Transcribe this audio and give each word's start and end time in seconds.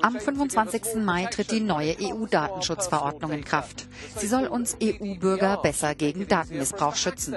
Am 0.00 0.18
25. 0.18 0.96
Mai 0.96 1.26
tritt 1.26 1.50
die 1.50 1.60
neue 1.60 1.96
EU-Datenschutzverordnung 2.00 3.32
in 3.32 3.44
Kraft. 3.44 3.86
Sie 4.16 4.26
soll 4.26 4.46
uns 4.46 4.76
EU-Bürger 4.82 5.56
besser 5.56 5.94
gegen 5.94 6.28
Datenmissbrauch 6.28 6.94
schützen. 6.94 7.34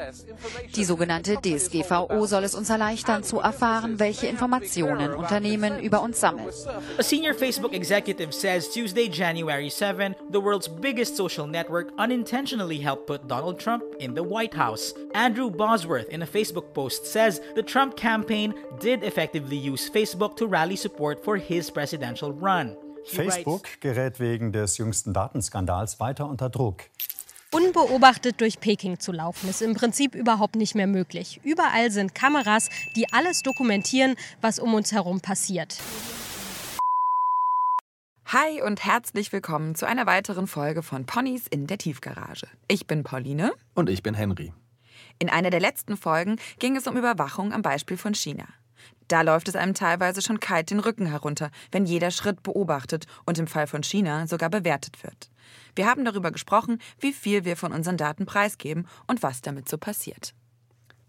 Die 0.76 0.86
sogenannte 0.86 1.38
DSGVO 1.42 2.26
soll 2.26 2.44
es 2.44 2.56
uns 2.56 2.70
erleichtern, 2.70 3.24
zu 3.24 3.40
erfahren, 3.40 4.00
welche 4.00 4.28
Informationen 4.28 5.14
Unternehmen 5.14 5.80
über 5.80 6.02
uns 6.02 6.20
sammeln. 6.20 6.50
A 6.98 7.04
senior 7.04 7.34
Facebook 7.34 7.74
executive 7.74 8.32
says 8.32 8.70
Tuesday, 8.70 9.10
January 9.10 9.70
7, 9.70 10.16
the 10.32 10.40
world's 10.40 10.68
biggest 10.68 11.18
social 11.18 11.46
network 11.46 11.92
unintentionally 11.98 12.80
helped 12.80 13.08
put 13.08 13.28
Donald 13.28 13.60
Trump 13.60 13.84
in 14.00 14.14
the 14.16 14.24
White 14.24 14.54
House. 14.54 14.94
Andrew 15.14 15.50
Bosworth, 15.50 16.10
in 16.10 16.22
a 16.22 16.28
Facebook 16.28 16.74
post, 16.74 17.06
says 17.06 17.42
the 17.56 17.64
Trump 17.64 17.98
campaign 17.98 18.54
did 18.80 19.04
effectively 19.04 19.58
use 19.58 19.90
Facebook 19.90 20.38
to 20.38 20.48
rally 20.48 20.76
support 20.76 21.24
for 21.24 21.38
his 21.38 21.70
presidential 21.70 22.32
run. 22.32 22.76
He 23.04 23.18
Facebook 23.18 23.68
gerät 23.82 24.20
wegen 24.20 24.52
des 24.52 24.78
jüngsten 24.78 25.14
Datenskandals 25.14 26.00
weiter 26.00 26.28
unter 26.28 26.50
Druck. 26.50 26.84
Unbeobachtet 27.54 28.40
durch 28.40 28.62
Peking 28.62 29.00
zu 29.00 29.12
laufen, 29.12 29.50
ist 29.50 29.62
im 29.62 29.74
Prinzip 29.74 30.16
überhaupt 30.16 30.56
nicht 30.56 30.74
mehr 30.74 30.88
möglich. 30.88 31.42
Überall 31.44 31.92
sind 31.92 32.16
Kameras, 32.16 32.70
die 32.96 33.12
alles 33.12 33.42
dokumentieren, 33.42 34.16
was 34.40 34.58
um 34.58 34.74
uns 34.74 34.94
herum 34.94 35.20
passiert. 35.20 35.78
Hi 38.34 38.62
und 38.62 38.86
herzlich 38.86 39.34
willkommen 39.34 39.76
zu 39.76 39.86
einer 39.86 40.06
weiteren 40.06 40.48
Folge 40.48 40.84
von 40.84 41.06
Ponys 41.06 41.48
in 41.48 41.68
der 41.68 41.78
Tiefgarage. 41.78 42.48
Ich 42.70 42.88
bin 42.88 43.04
Pauline. 43.04 43.52
Und 43.74 43.90
ich 43.90 44.04
bin 44.04 44.14
Henry. 44.14 44.54
In 45.20 45.30
einer 45.30 45.50
der 45.50 45.60
letzten 45.60 45.98
Folgen 45.98 46.38
ging 46.58 46.78
es 46.78 46.88
um 46.88 46.96
Überwachung 46.96 47.52
am 47.52 47.62
Beispiel 47.62 47.98
von 47.98 48.16
China. 48.16 48.46
Da 49.10 49.24
läuft 49.24 49.50
es 49.50 49.58
einem 49.58 49.74
teilweise 49.74 50.22
schon 50.22 50.40
kalt 50.40 50.70
den 50.70 50.80
Rücken 50.80 51.08
herunter, 51.08 51.52
wenn 51.74 51.86
jeder 51.86 52.10
Schritt 52.10 52.42
beobachtet 52.42 53.06
und 53.26 53.38
im 53.38 53.48
Fall 53.48 53.68
von 53.68 53.84
China 53.84 54.26
sogar 54.28 54.50
bewertet 54.50 55.04
wird. 55.04 55.30
Wir 55.76 55.88
haben 55.88 56.06
darüber 56.06 56.32
gesprochen, 56.32 56.80
wie 57.02 57.12
viel 57.12 57.44
wir 57.44 57.58
von 57.58 57.74
unseren 57.74 57.98
Daten 57.98 58.26
preisgeben 58.26 58.88
und 59.08 59.24
was 59.24 59.42
damit 59.42 59.68
so 59.68 59.78
passiert. 59.78 60.34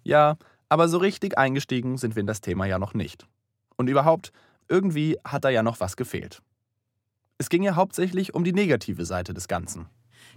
Ja, 0.03 0.39
aber 0.69 0.89
so 0.89 0.98
richtig 0.98 1.39
eingestiegen 1.39 1.98
sind 1.98 2.17
wir 2.17 2.20
in 2.23 2.27
das 2.27 2.41
Thema 2.41 2.67
ja 2.67 2.81
noch 2.81 2.95
nicht. 2.95 3.29
Und 3.77 3.86
überhaupt, 3.86 4.33
irgendwie 4.69 5.19
hat 5.25 5.45
da 5.45 5.51
ja 5.51 5.62
noch 5.62 5.79
was 5.79 5.95
gefehlt. 5.95 6.42
Es 7.43 7.48
ging 7.48 7.65
ja 7.65 7.75
hauptsächlich 7.75 8.37
um 8.37 8.45
die 8.45 8.53
negative 8.53 9.05
Seite 9.05 9.35
des 9.35 9.48
Ganzen. 9.48 9.89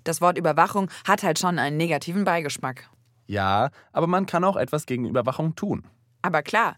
Das 0.06 0.22
Wort 0.22 0.40
Überwachung 0.40 0.90
hat 1.08 1.22
halt 1.22 1.38
schon 1.38 1.60
einen 1.60 1.78
negativen 1.78 2.24
Beigeschmack. 2.24 2.90
Ja, 3.28 3.70
aber 3.94 4.08
man 4.08 4.26
kann 4.26 4.44
auch 4.44 4.56
etwas 4.56 4.88
gegen 4.88 5.06
Überwachung 5.06 5.56
tun. 5.56 5.86
Aber 6.24 6.42
klar, 6.42 6.78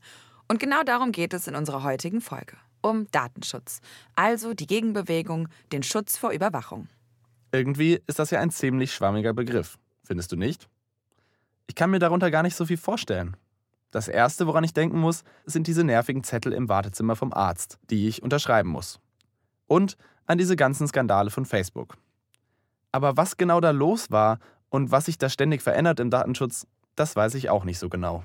und 0.49 0.59
genau 0.59 0.83
darum 0.83 1.13
geht 1.13 1.33
es 1.33 1.47
in 1.47 1.55
unserer 1.55 1.81
heutigen 1.83 2.19
Folge. 2.19 2.57
Um 2.81 3.09
Datenschutz. 3.11 3.79
Also 4.15 4.53
die 4.53 4.67
Gegenbewegung, 4.67 5.47
den 5.71 5.81
Schutz 5.81 6.17
vor 6.17 6.31
Überwachung. 6.31 6.89
Irgendwie 7.53 8.01
ist 8.05 8.19
das 8.19 8.29
ja 8.29 8.41
ein 8.41 8.51
ziemlich 8.51 8.93
schwammiger 8.93 9.31
Begriff, 9.31 9.79
findest 10.03 10.33
du 10.33 10.35
nicht? 10.35 10.67
Ich 11.67 11.75
kann 11.75 11.89
mir 11.89 11.99
darunter 11.99 12.31
gar 12.31 12.43
nicht 12.43 12.57
so 12.57 12.65
viel 12.65 12.75
vorstellen. 12.75 13.37
Das 13.91 14.09
Erste, 14.09 14.45
woran 14.45 14.65
ich 14.65 14.73
denken 14.73 14.99
muss, 14.99 15.23
sind 15.45 15.67
diese 15.67 15.85
nervigen 15.85 16.25
Zettel 16.25 16.51
im 16.51 16.67
Wartezimmer 16.67 17.15
vom 17.15 17.31
Arzt, 17.31 17.79
die 17.89 18.09
ich 18.09 18.21
unterschreiben 18.21 18.69
muss. 18.69 18.99
Und 19.67 19.97
an 20.27 20.37
diese 20.37 20.55
ganzen 20.55 20.87
Skandale 20.87 21.31
von 21.31 21.45
Facebook. 21.45 21.97
Aber 22.91 23.17
was 23.17 23.37
genau 23.37 23.59
da 23.59 23.71
los 23.71 24.11
war 24.11 24.39
und 24.69 24.91
was 24.91 25.05
sich 25.05 25.17
da 25.17 25.29
ständig 25.29 25.61
verändert 25.61 25.99
im 25.99 26.09
Datenschutz, 26.09 26.67
das 26.95 27.15
weiß 27.15 27.35
ich 27.35 27.49
auch 27.49 27.63
nicht 27.63 27.79
so 27.79 27.89
genau. 27.89 28.23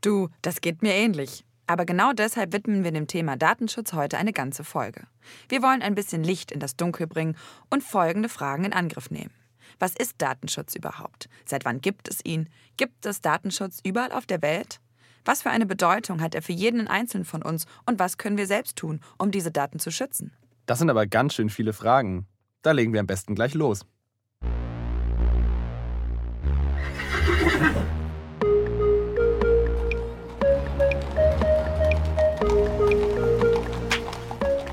Du, 0.00 0.28
das 0.42 0.60
geht 0.60 0.82
mir 0.82 0.94
ähnlich. 0.94 1.44
Aber 1.66 1.84
genau 1.84 2.12
deshalb 2.12 2.52
widmen 2.52 2.82
wir 2.82 2.90
dem 2.90 3.06
Thema 3.06 3.36
Datenschutz 3.36 3.92
heute 3.92 4.18
eine 4.18 4.32
ganze 4.32 4.64
Folge. 4.64 5.06
Wir 5.48 5.62
wollen 5.62 5.82
ein 5.82 5.94
bisschen 5.94 6.24
Licht 6.24 6.50
in 6.50 6.58
das 6.58 6.74
Dunkel 6.74 7.06
bringen 7.06 7.36
und 7.70 7.84
folgende 7.84 8.28
Fragen 8.28 8.64
in 8.64 8.72
Angriff 8.72 9.10
nehmen. 9.10 9.30
Was 9.78 9.94
ist 9.94 10.20
Datenschutz 10.20 10.74
überhaupt? 10.74 11.28
Seit 11.46 11.64
wann 11.64 11.80
gibt 11.80 12.08
es 12.08 12.24
ihn? 12.24 12.48
Gibt 12.76 13.06
es 13.06 13.20
Datenschutz 13.20 13.78
überall 13.84 14.10
auf 14.10 14.26
der 14.26 14.42
Welt? 14.42 14.80
Was 15.24 15.42
für 15.42 15.50
eine 15.50 15.66
Bedeutung 15.66 16.20
hat 16.20 16.34
er 16.34 16.42
für 16.42 16.52
jeden 16.52 16.88
Einzelnen 16.88 17.24
von 17.24 17.42
uns 17.42 17.66
und 17.86 17.98
was 17.98 18.18
können 18.18 18.36
wir 18.36 18.46
selbst 18.48 18.76
tun, 18.76 19.00
um 19.16 19.30
diese 19.30 19.52
Daten 19.52 19.78
zu 19.78 19.92
schützen? 19.92 20.32
Das 20.70 20.78
sind 20.78 20.88
aber 20.88 21.08
ganz 21.08 21.34
schön 21.34 21.50
viele 21.50 21.72
Fragen. 21.72 22.28
Da 22.62 22.70
legen 22.70 22.92
wir 22.92 23.00
am 23.00 23.06
besten 23.08 23.34
gleich 23.34 23.54
los. 23.54 23.84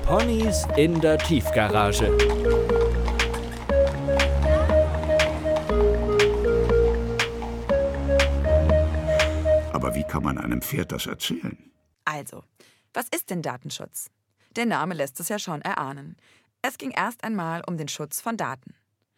Ponys 0.04 0.68
in 0.76 1.00
der 1.00 1.18
Tiefgarage. 1.18 2.16
Aber 9.72 9.96
wie 9.96 10.04
kann 10.04 10.22
man 10.22 10.38
einem 10.38 10.62
Pferd 10.62 10.92
das 10.92 11.06
erzählen? 11.06 11.58
Also, 12.04 12.44
was 12.94 13.08
ist 13.08 13.30
denn 13.30 13.42
Datenschutz? 13.42 14.12
Der 14.56 14.66
Name 14.66 14.94
lässt 14.94 15.20
es 15.20 15.28
ja 15.28 15.38
schon 15.38 15.62
erahnen. 15.62 16.16
Es 16.62 16.78
ging 16.78 16.90
erst 16.90 17.24
einmal 17.24 17.62
um 17.66 17.76
den 17.76 17.88
Schutz 17.88 18.20
von 18.20 18.36
Daten. 18.36 18.74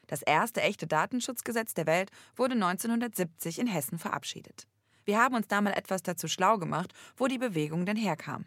Das 0.06 0.22
erste 0.22 0.60
echte 0.60 0.86
Datenschutzgesetz 0.86 1.72
der 1.74 1.86
Welt 1.86 2.10
wurde 2.36 2.54
1970 2.54 3.58
in 3.58 3.66
Hessen 3.66 3.98
verabschiedet. 3.98 4.66
Wir 5.04 5.18
haben 5.18 5.34
uns 5.34 5.48
da 5.48 5.60
mal 5.60 5.72
etwas 5.72 6.02
dazu 6.02 6.28
schlau 6.28 6.58
gemacht, 6.58 6.92
wo 7.16 7.26
die 7.26 7.38
Bewegung 7.38 7.86
denn 7.86 7.96
herkam. 7.96 8.46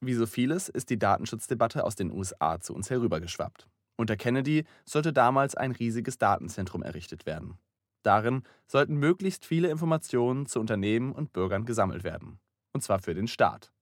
Wie 0.00 0.14
so 0.14 0.26
vieles 0.26 0.68
ist 0.68 0.90
die 0.90 0.98
Datenschutzdebatte 0.98 1.84
aus 1.84 1.94
den 1.94 2.12
USA 2.12 2.60
zu 2.60 2.74
uns 2.74 2.90
herübergeschwappt. 2.90 3.66
Unter 3.96 4.16
Kennedy 4.16 4.64
sollte 4.84 5.12
damals 5.12 5.54
ein 5.54 5.72
riesiges 5.72 6.18
Datenzentrum 6.18 6.82
errichtet 6.82 7.24
werden. 7.24 7.58
Darin 8.02 8.42
sollten 8.66 8.96
möglichst 8.96 9.46
viele 9.46 9.68
Informationen 9.68 10.46
zu 10.46 10.60
Unternehmen 10.60 11.12
und 11.12 11.32
Bürgern 11.32 11.64
gesammelt 11.64 12.04
werden. 12.04 12.38
Und 12.72 12.82
zwar 12.82 12.98
für 12.98 13.14
den 13.14 13.26
Staat. 13.26 13.72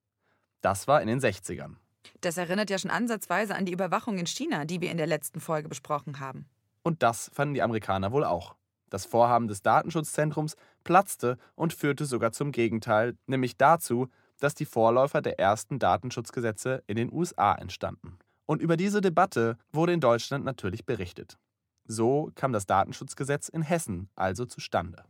Das 0.61 0.87
war 0.87 1.03
in 1.03 1.09
den 1.09 1.21
60ern. 1.21 1.77
Das 2.21 2.37
erinnert 2.37 2.71
ja 2.71 2.79
schon 2.79 2.91
ansatzweise 2.91 3.55
an 3.55 3.65
die 3.65 3.73
Überwachung 3.73 4.19
in 4.19 4.27
China, 4.27 4.65
die 4.65 4.81
wir 4.81 4.91
in 4.91 4.97
der 4.97 5.07
letzten 5.07 5.41
Folge 5.41 5.69
besprochen 5.69 6.21
haben. 6.21 6.47
Und 6.83 7.03
das 7.03 7.31
fanden 7.33 7.55
die 7.55 7.63
Amerikaner 7.63 8.13
wohl 8.13 8.25
auch. 8.25 8.55
Das 8.91 9.07
Vorhaben 9.07 9.49
des 9.49 9.63
Datenschutzzentrums 9.63 10.57
platzte 10.85 11.39
und 11.55 11.73
führte 11.73 12.05
sogar 12.05 12.33
zum 12.33 12.53
Gegenteil, 12.53 13.17
nämlich 13.27 13.57
dazu, 13.57 14.09
dass 14.39 14.55
die 14.55 14.67
Vorläufer 14.67 15.23
der 15.23 15.39
ersten 15.41 15.79
Datenschutzgesetze 15.79 16.83
in 16.87 16.97
den 16.97 17.13
USA 17.13 17.55
entstanden. 17.55 18.19
Und 18.47 18.61
über 18.61 18.77
diese 18.77 19.01
Debatte 19.01 19.57
wurde 19.73 19.93
in 19.93 20.01
Deutschland 20.01 20.45
natürlich 20.45 20.85
berichtet. 20.85 21.39
So 21.87 22.31
kam 22.35 22.53
das 22.53 22.67
Datenschutzgesetz 22.67 23.49
in 23.49 23.63
Hessen 23.63 24.09
also 24.15 24.45
zustande. 24.45 25.05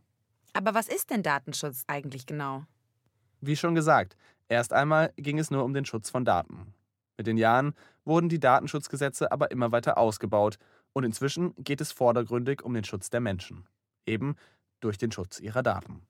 Aber 0.53 0.73
was 0.73 0.87
ist 0.87 1.09
denn 1.09 1.21
Datenschutz 1.21 1.83
eigentlich 1.87 2.25
genau? 2.25 2.63
Wie 3.41 3.55
schon 3.55 3.75
gesagt, 3.75 4.15
erst 4.47 4.73
einmal 4.73 5.11
ging 5.17 5.37
es 5.37 5.51
nur 5.51 5.63
um 5.63 5.73
den 5.73 5.85
Schutz 5.85 6.09
von 6.09 6.25
Daten. 6.25 6.73
Mit 7.17 7.27
den 7.27 7.37
Jahren 7.37 7.73
wurden 8.03 8.29
die 8.29 8.39
Datenschutzgesetze 8.39 9.31
aber 9.31 9.51
immer 9.51 9.71
weiter 9.71 9.97
ausgebaut 9.97 10.57
und 10.93 11.03
inzwischen 11.03 11.53
geht 11.57 11.81
es 11.81 11.91
vordergründig 11.91 12.63
um 12.63 12.73
den 12.73 12.83
Schutz 12.83 13.09
der 13.09 13.21
Menschen, 13.21 13.67
eben 14.05 14.35
durch 14.79 14.97
den 14.97 15.11
Schutz 15.11 15.39
ihrer 15.39 15.63
Daten. 15.63 16.01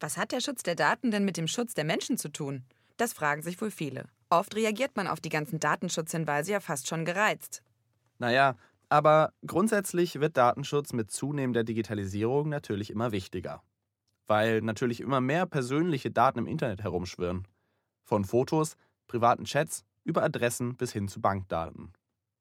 Was 0.00 0.16
hat 0.16 0.32
der 0.32 0.40
Schutz 0.40 0.62
der 0.62 0.74
Daten 0.74 1.10
denn 1.10 1.24
mit 1.24 1.36
dem 1.36 1.46
Schutz 1.46 1.74
der 1.74 1.84
Menschen 1.84 2.18
zu 2.18 2.28
tun? 2.28 2.64
Das 2.96 3.12
fragen 3.12 3.42
sich 3.42 3.60
wohl 3.60 3.70
viele. 3.70 4.06
Oft 4.30 4.54
reagiert 4.56 4.96
man 4.96 5.06
auf 5.06 5.20
die 5.20 5.28
ganzen 5.28 5.60
Datenschutzhinweise 5.60 6.52
ja 6.52 6.60
fast 6.60 6.88
schon 6.88 7.04
gereizt. 7.04 7.62
Naja, 8.18 8.56
aber 8.88 9.32
grundsätzlich 9.46 10.20
wird 10.20 10.36
Datenschutz 10.36 10.92
mit 10.92 11.10
zunehmender 11.10 11.64
Digitalisierung 11.64 12.48
natürlich 12.48 12.90
immer 12.90 13.12
wichtiger. 13.12 13.62
Weil 14.26 14.60
natürlich 14.60 15.00
immer 15.00 15.20
mehr 15.20 15.46
persönliche 15.46 16.10
Daten 16.10 16.40
im 16.40 16.46
Internet 16.46 16.82
herumschwirren. 16.82 17.46
Von 18.04 18.24
Fotos, 18.24 18.76
privaten 19.06 19.44
Chats 19.44 19.84
über 20.04 20.22
Adressen 20.22 20.76
bis 20.76 20.92
hin 20.92 21.08
zu 21.08 21.20
Bankdaten. 21.20 21.92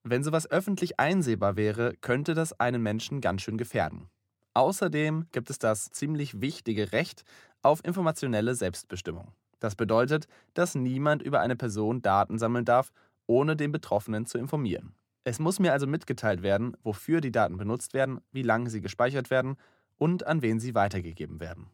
Wenn 0.03 0.23
sowas 0.23 0.49
öffentlich 0.49 0.99
einsehbar 0.99 1.55
wäre, 1.55 1.95
könnte 2.01 2.33
das 2.33 2.59
einen 2.59 2.81
Menschen 2.81 3.21
ganz 3.21 3.41
schön 3.41 3.57
gefährden. 3.57 4.09
Außerdem 4.53 5.27
gibt 5.31 5.49
es 5.49 5.59
das 5.59 5.91
ziemlich 5.91 6.41
wichtige 6.41 6.91
Recht 6.91 7.23
auf 7.61 7.85
informationelle 7.85 8.55
Selbstbestimmung. 8.55 9.31
Das 9.59 9.75
bedeutet, 9.75 10.27
dass 10.55 10.75
niemand 10.75 11.21
über 11.21 11.39
eine 11.39 11.55
Person 11.55 12.01
Daten 12.01 12.39
sammeln 12.39 12.65
darf, 12.65 12.91
ohne 13.27 13.55
den 13.55 13.71
Betroffenen 13.71 14.25
zu 14.25 14.37
informieren. 14.37 14.95
Es 15.23 15.37
muss 15.37 15.59
mir 15.59 15.71
also 15.71 15.85
mitgeteilt 15.85 16.41
werden, 16.41 16.75
wofür 16.81 17.21
die 17.21 17.31
Daten 17.31 17.57
benutzt 17.57 17.93
werden, 17.93 18.21
wie 18.31 18.41
lange 18.41 18.71
sie 18.71 18.81
gespeichert 18.81 19.29
werden 19.29 19.55
und 19.97 20.25
an 20.25 20.41
wen 20.41 20.59
sie 20.59 20.73
weitergegeben 20.73 21.39
werden. 21.39 21.67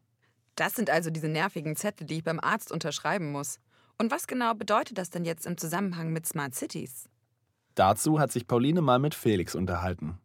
Das 0.56 0.74
sind 0.75 0.90
also 0.90 1.10
diese 1.10 1.30
nervigen 1.30 1.75
Zettel, 1.78 2.06
die 2.06 2.18
ich 2.18 2.24
beim 2.24 2.42
Arzt 2.42 2.72
unterschreiben 2.72 3.31
muss. 3.31 3.60
Und 3.99 4.11
was 4.11 4.27
genau 4.27 4.53
bedeutet 4.53 4.97
das 4.97 5.09
denn 5.09 5.25
jetzt 5.25 5.45
im 5.47 5.57
Zusammenhang 5.57 6.13
mit 6.13 6.27
Smart 6.27 6.53
Cities? 6.53 7.09
Dazu 7.73 8.19
hat 8.19 8.31
sich 8.31 8.47
Pauline 8.47 8.81
mal 8.81 8.99
mit 8.99 9.15
Felix 9.15 9.55
unterhalten. 9.55 10.19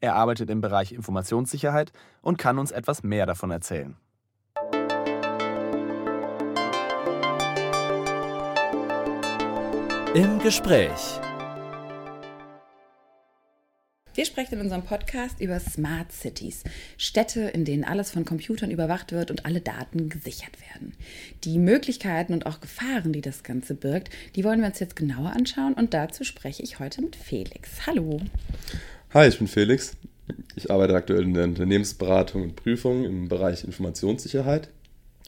Er 0.00 0.14
arbeitet 0.14 0.48
im 0.48 0.62
Bereich 0.62 0.92
Informationssicherheit 0.92 1.92
und 2.22 2.38
kann 2.38 2.58
uns 2.58 2.70
etwas 2.70 3.02
mehr 3.02 3.26
davon 3.26 3.50
erzählen. 3.50 3.96
Im 10.14 10.38
Gespräch. 10.40 11.20
Wir 14.12 14.24
sprechen 14.24 14.54
in 14.54 14.60
unserem 14.62 14.82
Podcast 14.82 15.40
über 15.40 15.60
Smart 15.60 16.10
Cities, 16.10 16.64
Städte, 16.98 17.42
in 17.42 17.64
denen 17.64 17.84
alles 17.84 18.10
von 18.10 18.24
Computern 18.24 18.72
überwacht 18.72 19.12
wird 19.12 19.30
und 19.30 19.46
alle 19.46 19.60
Daten 19.60 20.08
gesichert 20.08 20.60
werden. 20.60 20.94
Die 21.44 21.58
Möglichkeiten 21.58 22.32
und 22.32 22.44
auch 22.44 22.60
Gefahren, 22.60 23.12
die 23.12 23.20
das 23.20 23.44
Ganze 23.44 23.74
birgt, 23.74 24.10
die 24.34 24.42
wollen 24.42 24.60
wir 24.60 24.66
uns 24.66 24.80
jetzt 24.80 24.96
genauer 24.96 25.30
anschauen 25.30 25.74
und 25.74 25.94
dazu 25.94 26.24
spreche 26.24 26.64
ich 26.64 26.80
heute 26.80 27.02
mit 27.02 27.14
Felix. 27.14 27.86
Hallo. 27.86 28.20
Hi, 29.14 29.28
ich 29.28 29.38
bin 29.38 29.46
Felix. 29.46 29.92
Ich 30.56 30.72
arbeite 30.72 30.96
aktuell 30.96 31.22
in 31.22 31.34
der 31.34 31.44
Unternehmensberatung 31.44 32.42
und 32.42 32.56
Prüfung 32.56 33.04
im 33.04 33.28
Bereich 33.28 33.62
Informationssicherheit 33.62 34.70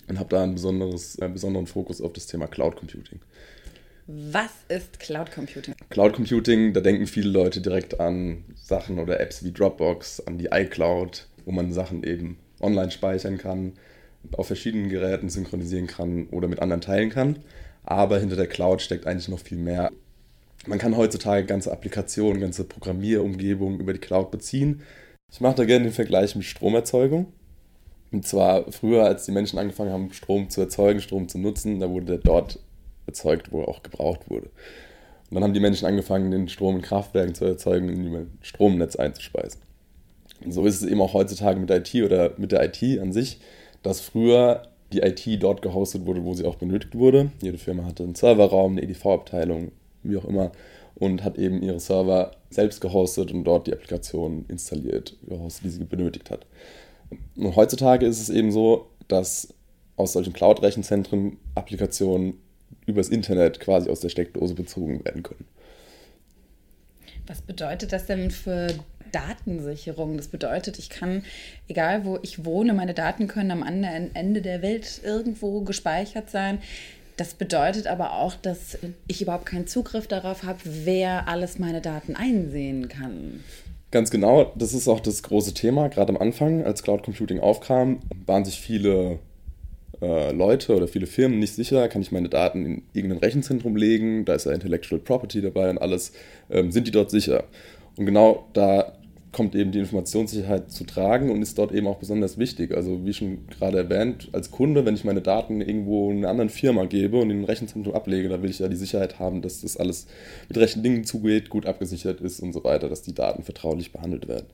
und 0.08 0.18
habe 0.18 0.28
da 0.30 0.42
einen, 0.42 0.58
einen 0.58 1.32
besonderen 1.32 1.68
Fokus 1.68 2.00
auf 2.00 2.12
das 2.14 2.26
Thema 2.26 2.48
Cloud 2.48 2.74
Computing. 2.74 3.20
Was 4.08 4.50
ist 4.68 4.98
Cloud 4.98 5.30
Computing? 5.30 5.71
Cloud 5.92 6.14
Computing, 6.14 6.72
da 6.72 6.80
denken 6.80 7.06
viele 7.06 7.28
Leute 7.28 7.60
direkt 7.60 8.00
an 8.00 8.44
Sachen 8.54 8.98
oder 8.98 9.20
Apps 9.20 9.44
wie 9.44 9.52
Dropbox, 9.52 10.20
an 10.20 10.38
die 10.38 10.48
iCloud, 10.50 11.28
wo 11.44 11.52
man 11.52 11.70
Sachen 11.70 12.02
eben 12.02 12.38
online 12.62 12.90
speichern 12.90 13.36
kann, 13.36 13.74
auf 14.32 14.46
verschiedenen 14.46 14.88
Geräten 14.88 15.28
synchronisieren 15.28 15.86
kann 15.86 16.28
oder 16.30 16.48
mit 16.48 16.60
anderen 16.60 16.80
teilen 16.80 17.10
kann. 17.10 17.40
Aber 17.84 18.18
hinter 18.18 18.36
der 18.36 18.46
Cloud 18.46 18.80
steckt 18.80 19.06
eigentlich 19.06 19.28
noch 19.28 19.40
viel 19.40 19.58
mehr. 19.58 19.90
Man 20.66 20.78
kann 20.78 20.96
heutzutage 20.96 21.44
ganze 21.44 21.70
Applikationen, 21.70 22.40
ganze 22.40 22.64
Programmierumgebungen 22.64 23.78
über 23.78 23.92
die 23.92 23.98
Cloud 23.98 24.30
beziehen. 24.30 24.80
Ich 25.30 25.42
mache 25.42 25.56
da 25.56 25.66
gerne 25.66 25.84
den 25.84 25.92
Vergleich 25.92 26.34
mit 26.34 26.46
Stromerzeugung. 26.46 27.26
Und 28.12 28.26
zwar 28.26 28.72
früher, 28.72 29.04
als 29.04 29.26
die 29.26 29.32
Menschen 29.32 29.58
angefangen 29.58 29.92
haben, 29.92 30.12
Strom 30.14 30.48
zu 30.48 30.62
erzeugen, 30.62 31.02
Strom 31.02 31.28
zu 31.28 31.36
nutzen, 31.36 31.80
da 31.80 31.90
wurde 31.90 32.06
der 32.06 32.18
dort 32.18 32.60
erzeugt, 33.06 33.52
wo 33.52 33.60
er 33.60 33.68
auch 33.68 33.82
gebraucht 33.82 34.30
wurde. 34.30 34.48
Und 35.32 35.36
dann 35.36 35.44
haben 35.44 35.54
die 35.54 35.60
Menschen 35.60 35.86
angefangen, 35.86 36.30
den 36.30 36.46
Strom 36.50 36.76
in 36.76 36.82
Kraftwerken 36.82 37.34
zu 37.34 37.46
erzeugen 37.46 37.88
und 37.88 38.04
in 38.04 38.14
ein 38.14 38.38
Stromnetz 38.42 38.96
einzuspeisen. 38.96 39.62
Und 40.44 40.52
so 40.52 40.66
ist 40.66 40.82
es 40.82 40.86
eben 40.86 41.00
auch 41.00 41.14
heutzutage 41.14 41.58
mit 41.58 41.70
IT 41.70 41.94
oder 42.04 42.32
mit 42.36 42.52
der 42.52 42.62
IT 42.62 43.00
an 43.00 43.14
sich, 43.14 43.40
dass 43.82 44.02
früher 44.02 44.64
die 44.92 44.98
IT 44.98 45.42
dort 45.42 45.62
gehostet 45.62 46.04
wurde, 46.04 46.22
wo 46.22 46.34
sie 46.34 46.44
auch 46.44 46.56
benötigt 46.56 46.94
wurde. 46.94 47.30
Jede 47.40 47.56
Firma 47.56 47.86
hatte 47.86 48.02
einen 48.02 48.14
Serverraum, 48.14 48.72
eine 48.72 48.82
EDV-Abteilung, 48.82 49.72
wie 50.02 50.18
auch 50.18 50.26
immer, 50.26 50.52
und 50.96 51.24
hat 51.24 51.38
eben 51.38 51.62
ihre 51.62 51.80
Server 51.80 52.32
selbst 52.50 52.82
gehostet 52.82 53.32
und 53.32 53.44
dort 53.44 53.66
die 53.66 53.72
Applikationen 53.72 54.44
installiert, 54.48 55.16
gehostet, 55.26 55.64
die 55.64 55.70
sie 55.70 55.84
benötigt 55.84 56.30
hat. 56.30 56.44
Und 57.36 57.56
heutzutage 57.56 58.04
ist 58.04 58.20
es 58.20 58.28
eben 58.28 58.52
so, 58.52 58.90
dass 59.08 59.54
aus 59.96 60.12
solchen 60.12 60.34
Cloud-Rechenzentren 60.34 61.38
Applikationen 61.54 62.34
übers 62.86 63.08
Internet 63.08 63.60
quasi 63.60 63.90
aus 63.90 64.00
der 64.00 64.08
Steckdose 64.08 64.54
bezogen 64.54 65.04
werden 65.04 65.22
können. 65.22 65.44
Was 67.26 67.40
bedeutet 67.40 67.92
das 67.92 68.06
denn 68.06 68.30
für 68.30 68.68
Datensicherung? 69.12 70.16
Das 70.16 70.28
bedeutet, 70.28 70.78
ich 70.78 70.90
kann, 70.90 71.24
egal 71.68 72.04
wo 72.04 72.18
ich 72.22 72.44
wohne, 72.44 72.74
meine 72.74 72.94
Daten 72.94 73.28
können 73.28 73.50
am 73.50 73.62
anderen 73.62 74.14
Ende 74.14 74.42
der 74.42 74.62
Welt 74.62 75.00
irgendwo 75.04 75.60
gespeichert 75.60 76.30
sein. 76.30 76.58
Das 77.16 77.34
bedeutet 77.34 77.86
aber 77.86 78.14
auch, 78.14 78.34
dass 78.34 78.78
ich 79.06 79.22
überhaupt 79.22 79.46
keinen 79.46 79.66
Zugriff 79.66 80.06
darauf 80.06 80.42
habe, 80.44 80.58
wer 80.64 81.28
alles 81.28 81.58
meine 81.58 81.80
Daten 81.80 82.16
einsehen 82.16 82.88
kann. 82.88 83.44
Ganz 83.90 84.10
genau, 84.10 84.52
das 84.56 84.72
ist 84.72 84.88
auch 84.88 85.00
das 85.00 85.22
große 85.22 85.52
Thema. 85.52 85.88
Gerade 85.88 86.14
am 86.14 86.16
Anfang, 86.16 86.64
als 86.64 86.82
Cloud 86.82 87.02
Computing 87.02 87.40
aufkam, 87.40 88.00
waren 88.24 88.44
sich 88.44 88.60
viele 88.60 89.18
äh, 90.02 90.32
Leute 90.32 90.76
oder 90.76 90.88
viele 90.88 91.06
Firmen 91.06 91.38
nicht 91.38 91.54
sicher, 91.54 91.88
kann 91.88 92.02
ich 92.02 92.12
meine 92.12 92.28
Daten 92.28 92.66
in 92.66 92.82
irgendein 92.92 93.20
Rechenzentrum 93.20 93.76
legen, 93.76 94.24
da 94.24 94.34
ist 94.34 94.46
ja 94.46 94.52
Intellectual 94.52 95.00
Property 95.00 95.40
dabei 95.40 95.70
und 95.70 95.78
alles, 95.78 96.12
ähm, 96.50 96.72
sind 96.72 96.86
die 96.86 96.90
dort 96.90 97.10
sicher? 97.10 97.44
Und 97.96 98.06
genau 98.06 98.48
da 98.52 98.92
kommt 99.32 99.54
eben 99.54 99.72
die 99.72 99.78
Informationssicherheit 99.78 100.70
zu 100.70 100.84
tragen 100.84 101.30
und 101.30 101.40
ist 101.40 101.56
dort 101.56 101.72
eben 101.72 101.86
auch 101.86 101.96
besonders 101.96 102.36
wichtig. 102.36 102.76
Also 102.76 103.06
wie 103.06 103.14
schon 103.14 103.46
gerade 103.46 103.78
erwähnt, 103.78 104.28
als 104.32 104.50
Kunde, 104.50 104.84
wenn 104.84 104.94
ich 104.94 105.04
meine 105.04 105.22
Daten 105.22 105.62
irgendwo 105.62 106.10
in 106.10 106.18
einer 106.18 106.28
anderen 106.28 106.50
Firma 106.50 106.84
gebe 106.84 107.18
und 107.18 107.30
in 107.30 107.40
ein 107.40 107.44
Rechenzentrum 107.44 107.94
ablege, 107.94 108.28
da 108.28 108.42
will 108.42 108.50
ich 108.50 108.58
ja 108.58 108.68
die 108.68 108.76
Sicherheit 108.76 109.18
haben, 109.18 109.40
dass 109.40 109.62
das 109.62 109.78
alles 109.78 110.06
mit 110.48 110.58
rechten 110.58 110.82
Dingen 110.82 111.04
zugeht, 111.04 111.48
gut 111.48 111.64
abgesichert 111.64 112.20
ist 112.20 112.40
und 112.40 112.52
so 112.52 112.62
weiter, 112.62 112.90
dass 112.90 113.02
die 113.02 113.14
Daten 113.14 113.42
vertraulich 113.42 113.92
behandelt 113.92 114.28
werden. 114.28 114.46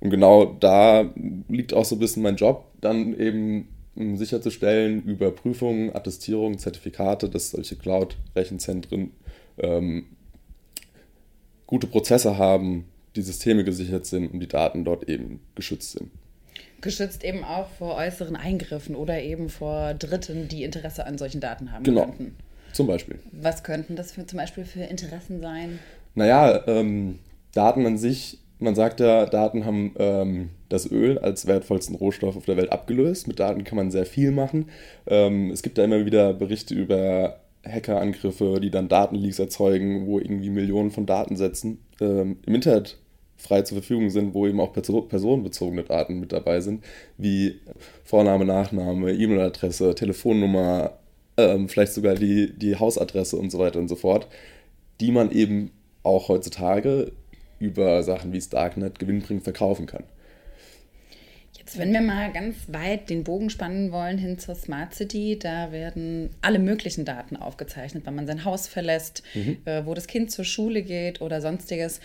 Und 0.00 0.10
genau 0.10 0.56
da 0.58 1.08
liegt 1.48 1.72
auch 1.72 1.84
so 1.84 1.94
ein 1.94 2.00
bisschen 2.00 2.22
mein 2.22 2.36
Job, 2.36 2.64
dann 2.80 3.18
eben 3.18 3.68
sicherzustellen 3.96 5.02
über 5.04 5.30
Prüfungen, 5.30 5.94
Attestierungen, 5.94 6.58
Zertifikate, 6.58 7.28
dass 7.28 7.50
solche 7.50 7.76
Cloud-Rechenzentren 7.76 9.12
ähm, 9.58 10.06
gute 11.66 11.86
Prozesse 11.86 12.36
haben, 12.36 12.86
die 13.16 13.22
Systeme 13.22 13.64
gesichert 13.64 14.06
sind 14.06 14.32
und 14.32 14.40
die 14.40 14.48
Daten 14.48 14.84
dort 14.84 15.08
eben 15.08 15.40
geschützt 15.54 15.92
sind. 15.92 16.10
Geschützt 16.80 17.24
eben 17.24 17.44
auch 17.44 17.68
vor 17.68 17.94
äußeren 17.96 18.36
Eingriffen 18.36 18.94
oder 18.94 19.22
eben 19.22 19.48
vor 19.48 19.94
Dritten, 19.94 20.48
die 20.48 20.64
Interesse 20.64 21.06
an 21.06 21.16
solchen 21.16 21.40
Daten 21.40 21.72
haben 21.72 21.84
genau. 21.84 22.06
könnten. 22.06 22.36
Zum 22.72 22.88
Beispiel. 22.88 23.20
Was 23.32 23.62
könnten 23.62 23.94
das 23.96 24.12
für, 24.12 24.26
zum 24.26 24.38
Beispiel 24.38 24.64
für 24.64 24.82
Interessen 24.82 25.40
sein? 25.40 25.78
Naja, 26.14 26.66
ähm, 26.66 27.20
Daten 27.52 27.86
an 27.86 27.96
sich 27.96 28.38
man 28.58 28.74
sagt 28.74 29.00
ja, 29.00 29.26
Daten 29.26 29.64
haben 29.64 29.94
ähm, 29.98 30.50
das 30.68 30.90
Öl 30.90 31.18
als 31.18 31.46
wertvollsten 31.46 31.96
Rohstoff 31.96 32.36
auf 32.36 32.46
der 32.46 32.56
Welt 32.56 32.72
abgelöst. 32.72 33.28
Mit 33.28 33.40
Daten 33.40 33.64
kann 33.64 33.76
man 33.76 33.90
sehr 33.90 34.06
viel 34.06 34.30
machen. 34.30 34.70
Ähm, 35.06 35.50
es 35.50 35.62
gibt 35.62 35.78
da 35.78 35.84
immer 35.84 36.06
wieder 36.06 36.32
Berichte 36.32 36.74
über 36.74 37.40
Hackerangriffe, 37.66 38.60
die 38.60 38.70
dann 38.70 38.88
Datenleaks 38.88 39.38
erzeugen, 39.38 40.06
wo 40.06 40.18
irgendwie 40.18 40.50
Millionen 40.50 40.90
von 40.90 41.06
Datensätzen 41.06 41.78
ähm, 42.00 42.38
im 42.46 42.54
Internet 42.54 42.98
frei 43.36 43.62
zur 43.62 43.78
Verfügung 43.78 44.10
sind, 44.10 44.34
wo 44.34 44.46
eben 44.46 44.60
auch 44.60 44.72
personenbezogene 44.72 45.82
Daten 45.82 46.20
mit 46.20 46.32
dabei 46.32 46.60
sind, 46.60 46.84
wie 47.18 47.60
Vorname, 48.04 48.44
Nachname, 48.44 49.12
E-Mail-Adresse, 49.12 49.94
Telefonnummer, 49.94 50.98
ähm, 51.36 51.68
vielleicht 51.68 51.92
sogar 51.92 52.14
die, 52.14 52.52
die 52.56 52.76
Hausadresse 52.76 53.36
und 53.36 53.50
so 53.50 53.58
weiter 53.58 53.78
und 53.78 53.88
so 53.88 53.96
fort, 53.96 54.28
die 55.00 55.10
man 55.10 55.30
eben 55.30 55.72
auch 56.02 56.28
heutzutage 56.28 57.12
über 57.58 58.02
Sachen 58.02 58.32
wie 58.32 58.38
das 58.38 58.48
Darknet 58.48 58.98
gewinnbringend 58.98 59.44
verkaufen 59.44 59.86
kann. 59.86 60.04
Jetzt, 61.64 61.78
wenn 61.78 61.94
wir 61.94 62.02
mal 62.02 62.30
ganz 62.30 62.56
weit 62.68 63.08
den 63.08 63.24
Bogen 63.24 63.48
spannen 63.48 63.90
wollen 63.90 64.18
hin 64.18 64.38
zur 64.38 64.54
Smart 64.54 64.94
City, 64.94 65.38
da 65.38 65.72
werden 65.72 66.28
alle 66.42 66.58
möglichen 66.58 67.06
Daten 67.06 67.36
aufgezeichnet, 67.36 68.04
wenn 68.04 68.14
man 68.14 68.26
sein 68.26 68.44
Haus 68.44 68.68
verlässt, 68.68 69.22
mhm. 69.32 69.56
äh, 69.64 69.86
wo 69.86 69.94
das 69.94 70.06
Kind 70.06 70.30
zur 70.30 70.44
Schule 70.44 70.82
geht 70.82 71.22
oder 71.22 71.40
sonstiges. 71.40 72.00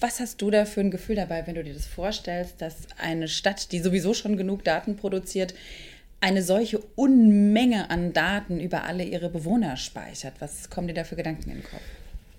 Was 0.00 0.20
hast 0.20 0.40
du 0.40 0.50
da 0.50 0.64
für 0.64 0.80
ein 0.80 0.90
Gefühl 0.90 1.16
dabei, 1.16 1.46
wenn 1.46 1.54
du 1.54 1.62
dir 1.62 1.74
das 1.74 1.86
vorstellst, 1.86 2.62
dass 2.62 2.86
eine 2.98 3.28
Stadt, 3.28 3.72
die 3.72 3.80
sowieso 3.80 4.14
schon 4.14 4.38
genug 4.38 4.64
Daten 4.64 4.96
produziert, 4.96 5.54
eine 6.22 6.42
solche 6.42 6.78
Unmenge 6.78 7.90
an 7.90 8.14
Daten 8.14 8.58
über 8.58 8.84
alle 8.84 9.04
ihre 9.04 9.28
Bewohner 9.28 9.76
speichert? 9.76 10.34
Was 10.38 10.70
kommen 10.70 10.88
dir 10.88 10.94
da 10.94 11.04
für 11.04 11.16
Gedanken 11.16 11.50
in 11.50 11.56
den 11.56 11.64
Kopf? 11.64 11.82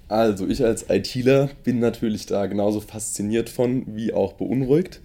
Also 0.07 0.47
ich 0.47 0.63
als 0.63 0.85
ITler 0.89 1.49
bin 1.63 1.79
natürlich 1.79 2.25
da 2.25 2.45
genauso 2.45 2.79
fasziniert 2.79 3.49
von 3.49 3.95
wie 3.95 4.13
auch 4.13 4.33
beunruhigt. 4.33 5.01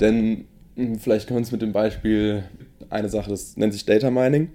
Denn 0.00 0.46
hm, 0.76 0.98
vielleicht 0.98 1.26
können 1.26 1.38
wir 1.38 1.42
uns 1.42 1.52
mit 1.52 1.62
dem 1.62 1.72
Beispiel 1.72 2.44
eine 2.90 3.08
Sache, 3.08 3.30
das 3.30 3.56
nennt 3.56 3.72
sich 3.72 3.84
Data 3.84 4.10
Mining. 4.10 4.50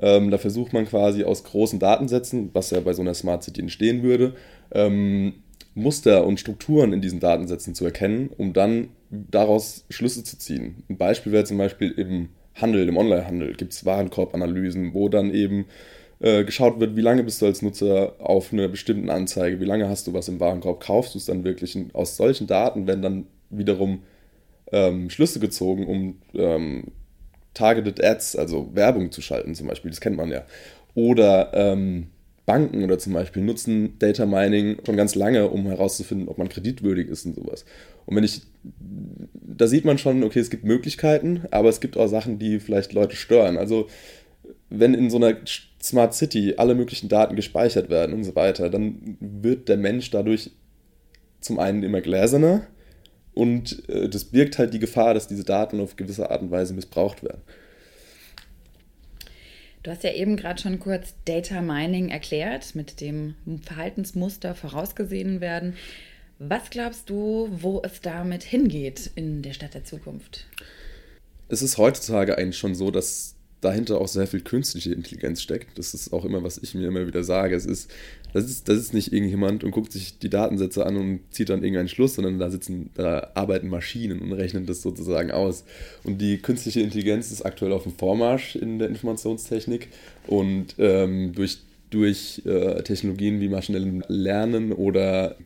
Ähm, 0.00 0.30
da 0.30 0.38
versucht 0.38 0.72
man 0.72 0.86
quasi 0.86 1.24
aus 1.24 1.44
großen 1.44 1.78
Datensätzen, 1.78 2.50
was 2.52 2.70
ja 2.70 2.80
bei 2.80 2.92
so 2.92 3.02
einer 3.02 3.14
Smart 3.14 3.42
City 3.42 3.60
entstehen 3.60 4.02
würde, 4.02 4.34
ähm, 4.72 5.34
Muster 5.74 6.26
und 6.26 6.40
Strukturen 6.40 6.92
in 6.92 7.00
diesen 7.00 7.20
Datensätzen 7.20 7.74
zu 7.74 7.84
erkennen, 7.84 8.30
um 8.36 8.52
dann 8.52 8.88
daraus 9.10 9.84
Schlüsse 9.90 10.24
zu 10.24 10.38
ziehen. 10.38 10.82
Ein 10.88 10.98
Beispiel 10.98 11.32
wäre 11.32 11.44
zum 11.44 11.58
Beispiel 11.58 11.90
im 11.92 12.30
Handel, 12.54 12.88
im 12.88 12.96
Onlinehandel 12.96 13.54
gibt 13.54 13.72
es 13.72 13.84
Warenkorbanalysen, 13.84 14.92
wo 14.94 15.08
dann 15.08 15.32
eben 15.32 15.66
äh, 16.20 16.44
geschaut 16.44 16.80
wird, 16.80 16.96
wie 16.96 17.00
lange 17.00 17.22
bist 17.22 17.40
du 17.42 17.46
als 17.46 17.62
Nutzer 17.62 18.14
auf 18.18 18.52
einer 18.52 18.68
bestimmten 18.68 19.10
Anzeige, 19.10 19.60
wie 19.60 19.64
lange 19.64 19.88
hast 19.88 20.06
du 20.06 20.12
was 20.12 20.28
im 20.28 20.40
Warenkorb, 20.40 20.80
kaufst 20.80 21.14
du 21.14 21.18
es 21.18 21.26
dann 21.26 21.44
wirklich. 21.44 21.76
Und 21.76 21.94
aus 21.94 22.16
solchen 22.16 22.46
Daten 22.46 22.86
werden 22.86 23.02
dann 23.02 23.26
wiederum 23.50 24.02
ähm, 24.72 25.10
Schlüsse 25.10 25.40
gezogen, 25.40 25.86
um 25.86 26.16
ähm, 26.34 26.84
Targeted 27.54 28.02
Ads, 28.02 28.36
also 28.36 28.70
Werbung 28.74 29.10
zu 29.10 29.20
schalten 29.22 29.54
zum 29.54 29.68
Beispiel, 29.68 29.90
das 29.90 30.00
kennt 30.00 30.16
man 30.16 30.30
ja. 30.30 30.44
Oder 30.94 31.50
ähm, 31.54 32.08
Banken 32.46 32.82
oder 32.82 32.98
zum 32.98 33.12
Beispiel 33.12 33.42
nutzen 33.42 33.98
Data 33.98 34.24
Mining 34.24 34.78
schon 34.86 34.96
ganz 34.96 35.14
lange, 35.14 35.48
um 35.48 35.66
herauszufinden, 35.66 36.28
ob 36.28 36.38
man 36.38 36.48
kreditwürdig 36.48 37.08
ist 37.08 37.26
und 37.26 37.34
sowas. 37.36 37.66
Und 38.06 38.16
wenn 38.16 38.24
ich, 38.24 38.40
da 38.72 39.66
sieht 39.66 39.84
man 39.84 39.98
schon, 39.98 40.24
okay, 40.24 40.38
es 40.38 40.48
gibt 40.48 40.64
Möglichkeiten, 40.64 41.42
aber 41.50 41.68
es 41.68 41.80
gibt 41.80 41.98
auch 41.98 42.08
Sachen, 42.08 42.38
die 42.38 42.58
vielleicht 42.58 42.94
Leute 42.94 43.16
stören. 43.16 43.58
Also 43.58 43.88
wenn 44.70 44.94
in 44.94 45.10
so 45.10 45.16
einer 45.16 45.36
Smart 45.82 46.14
City 46.14 46.54
alle 46.56 46.74
möglichen 46.74 47.08
Daten 47.08 47.36
gespeichert 47.36 47.88
werden 47.88 48.14
und 48.14 48.24
so 48.24 48.34
weiter, 48.34 48.68
dann 48.70 49.16
wird 49.20 49.68
der 49.68 49.76
Mensch 49.76 50.10
dadurch 50.10 50.50
zum 51.40 51.58
einen 51.58 51.82
immer 51.82 52.00
gläserner 52.00 52.66
und 53.34 53.88
äh, 53.88 54.08
das 54.08 54.24
birgt 54.24 54.58
halt 54.58 54.74
die 54.74 54.80
Gefahr, 54.80 55.14
dass 55.14 55.28
diese 55.28 55.44
Daten 55.44 55.80
auf 55.80 55.96
gewisse 55.96 56.30
Art 56.30 56.42
und 56.42 56.50
Weise 56.50 56.74
missbraucht 56.74 57.22
werden. 57.22 57.42
Du 59.84 59.92
hast 59.92 60.02
ja 60.02 60.12
eben 60.12 60.36
gerade 60.36 60.60
schon 60.60 60.80
kurz 60.80 61.14
Data 61.24 61.62
Mining 61.62 62.08
erklärt, 62.08 62.74
mit 62.74 63.00
dem 63.00 63.36
Verhaltensmuster 63.62 64.54
vorausgesehen 64.56 65.40
werden. 65.40 65.74
Was 66.40 66.70
glaubst 66.70 67.08
du, 67.08 67.48
wo 67.50 67.80
es 67.82 68.00
damit 68.00 68.42
hingeht 68.42 69.10
in 69.14 69.42
der 69.42 69.52
Stadt 69.52 69.74
der 69.74 69.84
Zukunft? 69.84 70.46
Es 71.48 71.62
ist 71.62 71.78
heutzutage 71.78 72.36
eigentlich 72.36 72.58
schon 72.58 72.74
so, 72.74 72.90
dass 72.90 73.36
dahinter 73.60 74.00
auch 74.00 74.08
sehr 74.08 74.26
viel 74.26 74.40
künstliche 74.40 74.92
Intelligenz 74.92 75.42
steckt. 75.42 75.78
Das 75.78 75.94
ist 75.94 76.12
auch 76.12 76.24
immer, 76.24 76.42
was 76.42 76.58
ich 76.58 76.74
mir 76.74 76.86
immer 76.86 77.06
wieder 77.06 77.24
sage. 77.24 77.56
Es 77.56 77.66
ist, 77.66 77.90
das 78.32 78.44
ist, 78.44 78.68
das 78.68 78.78
ist 78.78 78.94
nicht 78.94 79.12
irgendjemand 79.12 79.64
und 79.64 79.72
guckt 79.72 79.90
sich 79.90 80.18
die 80.18 80.30
Datensätze 80.30 80.86
an 80.86 80.96
und 80.96 81.20
zieht 81.30 81.48
dann 81.48 81.62
irgendeinen 81.62 81.88
Schluss, 81.88 82.14
sondern 82.14 82.38
da 82.38 82.50
sitzen, 82.50 82.90
da 82.94 83.30
arbeiten 83.34 83.68
Maschinen 83.68 84.20
und 84.20 84.32
rechnen 84.32 84.66
das 84.66 84.82
sozusagen 84.82 85.30
aus. 85.32 85.64
Und 86.04 86.20
die 86.20 86.38
künstliche 86.38 86.80
Intelligenz 86.80 87.32
ist 87.32 87.42
aktuell 87.42 87.72
auf 87.72 87.82
dem 87.82 87.92
Vormarsch 87.92 88.54
in 88.54 88.78
der 88.78 88.88
Informationstechnik 88.88 89.88
und 90.26 90.76
ähm, 90.78 91.32
durch, 91.34 91.58
durch 91.90 92.42
äh, 92.44 92.82
Technologien 92.82 93.40
wie 93.40 93.48
maschinellem 93.48 94.04
Lernen 94.06 94.72
oder 94.72 95.36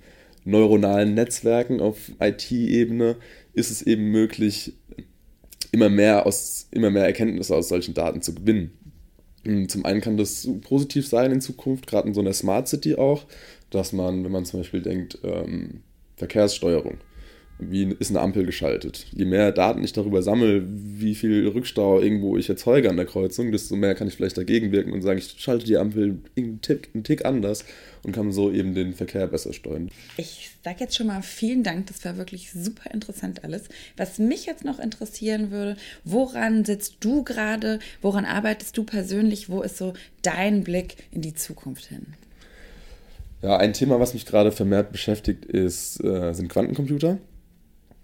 neuronalen 0.45 1.15
Netzwerken 1.15 1.81
auf 1.81 2.11
IT-Ebene 2.21 3.17
ist 3.55 3.71
es 3.71 3.83
eben 3.83 4.11
möglich, 4.11 4.75
immer 5.73 5.89
mehr, 5.89 6.27
aus, 6.27 6.69
immer 6.71 6.91
mehr 6.91 7.07
Erkenntnisse 7.07 7.57
aus 7.57 7.69
solchen 7.69 7.95
Daten 7.95 8.23
zu 8.23 8.35
gewinnen. 8.35 8.79
Zum 9.69 9.85
einen 9.85 10.01
kann 10.01 10.17
das 10.17 10.49
positiv 10.61 11.09
sein 11.09 11.33
in 11.33 11.41
Zukunft, 11.41 11.89
gerade 11.89 12.07
in 12.07 12.15
so 12.15 12.21
einer 12.21 12.33
Smart 12.33 12.69
City 12.69 12.95
auch, 12.95 13.25
dass 13.71 13.93
man, 13.93 14.23
wenn 14.25 14.31
man 14.31 14.45
zum 14.45 14.61
Beispiel 14.61 14.83
denkt, 14.83 15.19
ähm, 15.25 15.81
Verkehrssteuerung, 16.17 16.99
wie 17.59 17.95
ist 17.99 18.11
eine 18.11 18.21
Ampel 18.21 18.45
geschaltet. 18.45 19.07
Je 19.13 19.25
mehr 19.25 19.53
Daten 19.53 19.85
ich 19.85 19.93
darüber 19.93 20.23
sammle, 20.23 20.65
wie 20.67 21.15
viel 21.15 21.47
Rückstau 21.49 22.01
irgendwo 22.01 22.37
ich 22.37 22.49
erzeuge 22.49 22.91
an 22.91 22.97
der 22.97 23.07
Kreuzung, 23.07 23.53
desto 23.53 23.77
mehr 23.77 23.95
kann 23.95 24.09
ich 24.09 24.15
vielleicht 24.15 24.39
dagegen 24.39 24.73
wirken 24.73 24.93
und 24.93 25.03
sagen, 25.03 25.19
ich 25.19 25.35
schalte 25.39 25.67
die 25.67 25.77
Ampel 25.77 26.19
einen 26.37 26.61
Tick, 26.61 26.91
einen 26.95 27.05
Tick 27.05 27.25
anders 27.25 27.65
und 28.03 28.13
kann 28.13 28.33
so 28.33 28.51
eben 28.51 28.75
den 28.75 28.95
Verkehr 28.95 29.27
besser 29.27 29.53
steuern. 29.53 29.91
Ich 30.17 30.51
sage 30.65 30.79
jetzt 30.81 30.97
schon 30.97 31.07
mal 31.07 31.23
vielen 31.23 31.63
Dank, 31.63 31.87
das 31.87 32.05
war 32.05 32.17
wirklich 32.17 32.53
super 32.53 32.91
interessant 32.93 33.45
alles. 33.45 33.65
Was 33.97 34.19
mich 34.19 34.47
jetzt 34.47 34.65
noch 34.65 34.79
interessieren 34.79 35.51
würde, 35.51 35.77
woran 36.05 36.65
sitzt 36.65 36.97
du 37.01 37.23
gerade, 37.23 37.79
woran 38.01 38.25
arbeitest 38.25 38.77
du 38.77 38.85
persönlich, 38.85 39.49
wo 39.49 39.63
ist 39.63 39.77
so 39.77 39.93
dein 40.23 40.65
Blick 40.65 40.97
in 41.13 41.23
die 41.23 41.35
Zukunft 41.35 41.87
hin? 41.87 42.07
Ja, 43.43 43.57
ein 43.57 43.73
Thema, 43.73 43.99
was 43.99 44.15
mich 44.15 44.25
gerade 44.25 44.53
vermehrt 44.53 44.93
beschäftigt, 44.93 45.45
ist, 45.45 46.03
äh, 46.05 46.33
sind 46.33 46.49
Quantencomputer. 46.49 47.19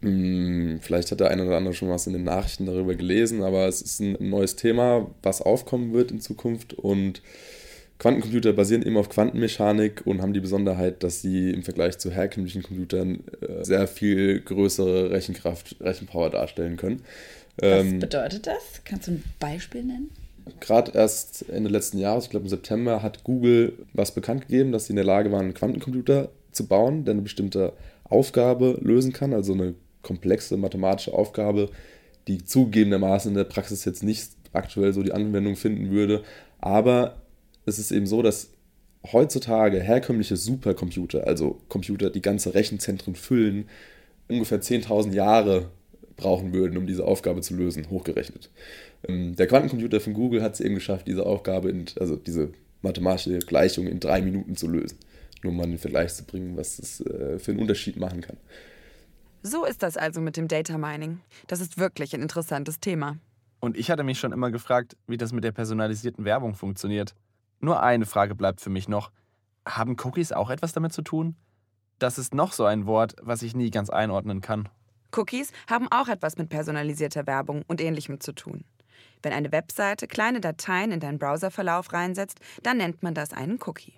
Hm, 0.00 0.78
vielleicht 0.80 1.10
hat 1.10 1.20
der 1.20 1.30
eine 1.30 1.44
oder 1.44 1.56
andere 1.56 1.74
schon 1.74 1.88
was 1.88 2.06
in 2.06 2.12
den 2.12 2.24
Nachrichten 2.24 2.66
darüber 2.66 2.94
gelesen, 2.94 3.42
aber 3.42 3.66
es 3.66 3.82
ist 3.82 4.00
ein 4.00 4.16
neues 4.20 4.54
Thema, 4.54 5.10
was 5.22 5.42
aufkommen 5.42 5.92
wird 5.92 6.12
in 6.12 6.20
Zukunft. 6.20 6.74
Und 6.74 7.20
Quantencomputer 7.98 8.52
basieren 8.52 8.82
eben 8.82 8.96
auf 8.96 9.08
Quantenmechanik 9.08 10.02
und 10.04 10.22
haben 10.22 10.32
die 10.32 10.40
Besonderheit, 10.40 11.02
dass 11.02 11.20
sie 11.20 11.50
im 11.50 11.64
Vergleich 11.64 11.98
zu 11.98 12.12
herkömmlichen 12.12 12.62
Computern 12.62 13.24
äh, 13.40 13.64
sehr 13.64 13.88
viel 13.88 14.40
größere 14.40 15.10
Rechenkraft, 15.10 15.76
Rechenpower 15.80 16.30
darstellen 16.30 16.76
können. 16.76 17.02
Was 17.56 17.84
ähm, 17.84 17.98
bedeutet 17.98 18.46
das? 18.46 18.82
Kannst 18.84 19.08
du 19.08 19.12
ein 19.12 19.24
Beispiel 19.40 19.82
nennen? 19.82 20.10
Gerade 20.60 20.92
erst 20.94 21.48
Ende 21.48 21.68
letzten 21.68 21.98
Jahres, 21.98 22.24
ich 22.24 22.30
glaube 22.30 22.44
im 22.44 22.50
September, 22.50 23.02
hat 23.02 23.24
Google 23.24 23.72
was 23.92 24.14
bekannt 24.14 24.42
gegeben, 24.42 24.70
dass 24.70 24.86
sie 24.86 24.92
in 24.92 24.96
der 24.96 25.04
Lage 25.04 25.32
waren, 25.32 25.46
einen 25.46 25.54
Quantencomputer 25.54 26.30
zu 26.52 26.66
bauen, 26.66 27.04
der 27.04 27.12
eine 27.12 27.22
bestimmte 27.22 27.72
Aufgabe 28.04 28.78
lösen 28.80 29.12
kann, 29.12 29.34
also 29.34 29.52
eine 29.52 29.74
komplexe 30.08 30.56
mathematische 30.56 31.12
Aufgabe, 31.12 31.70
die 32.26 32.44
zugegebenermaßen 32.44 33.30
in 33.30 33.36
der 33.36 33.44
Praxis 33.44 33.84
jetzt 33.84 34.02
nicht 34.02 34.30
aktuell 34.52 34.92
so 34.92 35.02
die 35.02 35.12
Anwendung 35.12 35.54
finden 35.54 35.90
würde. 35.90 36.22
Aber 36.60 37.22
es 37.66 37.78
ist 37.78 37.92
eben 37.92 38.06
so, 38.06 38.22
dass 38.22 38.50
heutzutage 39.12 39.80
herkömmliche 39.80 40.36
Supercomputer, 40.36 41.26
also 41.26 41.60
Computer, 41.68 42.10
die 42.10 42.22
ganze 42.22 42.54
Rechenzentren 42.54 43.14
füllen, 43.14 43.68
ungefähr 44.28 44.60
10.000 44.60 45.12
Jahre 45.12 45.70
brauchen 46.16 46.52
würden, 46.52 46.76
um 46.76 46.86
diese 46.86 47.04
Aufgabe 47.04 47.42
zu 47.42 47.54
lösen, 47.54 47.90
hochgerechnet. 47.90 48.50
Ähm, 49.06 49.36
der 49.36 49.46
Quantencomputer 49.46 50.00
von 50.00 50.14
Google 50.14 50.42
hat 50.42 50.54
es 50.54 50.60
eben 50.60 50.74
geschafft, 50.74 51.06
diese 51.06 51.24
Aufgabe, 51.24 51.70
in, 51.70 51.84
also 52.00 52.16
diese 52.16 52.50
mathematische 52.82 53.38
Gleichung 53.38 53.86
in 53.86 54.00
drei 54.00 54.20
Minuten 54.20 54.56
zu 54.56 54.66
lösen. 54.68 54.98
Nur 55.42 55.52
mal 55.52 55.64
einen 55.64 55.78
Vergleich 55.78 56.14
zu 56.14 56.24
bringen, 56.24 56.56
was 56.56 56.78
das 56.78 57.00
äh, 57.00 57.38
für 57.38 57.52
einen 57.52 57.60
Unterschied 57.60 57.96
machen 57.96 58.20
kann. 58.20 58.36
So 59.42 59.64
ist 59.64 59.82
das 59.82 59.96
also 59.96 60.20
mit 60.20 60.36
dem 60.36 60.48
Data 60.48 60.78
Mining. 60.78 61.20
Das 61.46 61.60
ist 61.60 61.78
wirklich 61.78 62.14
ein 62.14 62.22
interessantes 62.22 62.80
Thema. 62.80 63.18
Und 63.60 63.76
ich 63.76 63.90
hatte 63.90 64.04
mich 64.04 64.18
schon 64.18 64.32
immer 64.32 64.50
gefragt, 64.50 64.96
wie 65.06 65.16
das 65.16 65.32
mit 65.32 65.44
der 65.44 65.52
personalisierten 65.52 66.24
Werbung 66.24 66.54
funktioniert. 66.54 67.14
Nur 67.60 67.82
eine 67.82 68.06
Frage 68.06 68.34
bleibt 68.34 68.60
für 68.60 68.70
mich 68.70 68.88
noch. 68.88 69.10
Haben 69.66 69.96
Cookies 70.02 70.32
auch 70.32 70.50
etwas 70.50 70.72
damit 70.72 70.92
zu 70.92 71.02
tun? 71.02 71.36
Das 71.98 72.18
ist 72.18 72.34
noch 72.34 72.52
so 72.52 72.64
ein 72.64 72.86
Wort, 72.86 73.14
was 73.20 73.42
ich 73.42 73.54
nie 73.54 73.70
ganz 73.70 73.90
einordnen 73.90 74.40
kann. 74.40 74.68
Cookies 75.16 75.52
haben 75.68 75.88
auch 75.90 76.08
etwas 76.08 76.36
mit 76.36 76.48
personalisierter 76.48 77.26
Werbung 77.26 77.62
und 77.66 77.80
ähnlichem 77.80 78.20
zu 78.20 78.32
tun. 78.32 78.64
Wenn 79.22 79.32
eine 79.32 79.50
Webseite 79.52 80.06
kleine 80.06 80.40
Dateien 80.40 80.92
in 80.92 81.00
deinen 81.00 81.18
Browserverlauf 81.18 81.92
reinsetzt, 81.92 82.38
dann 82.62 82.76
nennt 82.76 83.02
man 83.02 83.14
das 83.14 83.32
einen 83.32 83.58
Cookie. 83.66 83.94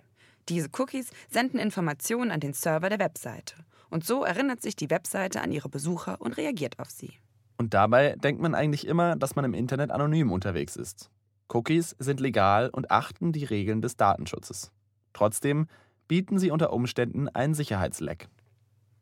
Diese 0.48 0.68
Cookies 0.78 1.10
senden 1.28 1.60
Informationen 1.60 2.30
an 2.30 2.40
den 2.40 2.54
Server 2.54 2.88
der 2.88 2.98
Webseite. 2.98 3.54
Und 3.90 4.04
so 4.04 4.24
erinnert 4.24 4.62
sich 4.62 4.76
die 4.76 4.90
Webseite 4.90 5.40
an 5.42 5.52
ihre 5.52 5.68
Besucher 5.68 6.20
und 6.20 6.36
reagiert 6.36 6.78
auf 6.78 6.90
sie. 6.90 7.12
Und 7.58 7.74
dabei 7.74 8.16
denkt 8.16 8.40
man 8.40 8.54
eigentlich 8.54 8.86
immer, 8.86 9.16
dass 9.16 9.36
man 9.36 9.44
im 9.44 9.52
Internet 9.52 9.90
anonym 9.90 10.32
unterwegs 10.32 10.76
ist. 10.76 11.10
Cookies 11.52 11.96
sind 11.98 12.20
legal 12.20 12.70
und 12.70 12.90
achten 12.90 13.32
die 13.32 13.44
Regeln 13.44 13.82
des 13.82 13.96
Datenschutzes. 13.96 14.70
Trotzdem 15.12 15.66
bieten 16.08 16.38
sie 16.38 16.50
unter 16.50 16.72
Umständen 16.72 17.28
einen 17.28 17.54
Sicherheitsleck. 17.54 18.28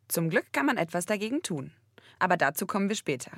Zum 0.09 0.30
Glück 0.30 0.52
kann 0.52 0.66
man 0.66 0.78
etwas 0.78 1.07
dagegen 1.07 1.42
tun. 1.42 1.71
Aber 2.18 2.37
dazu 2.37 2.66
kommen 2.66 2.88
wir 2.88 2.97
später. 2.97 3.33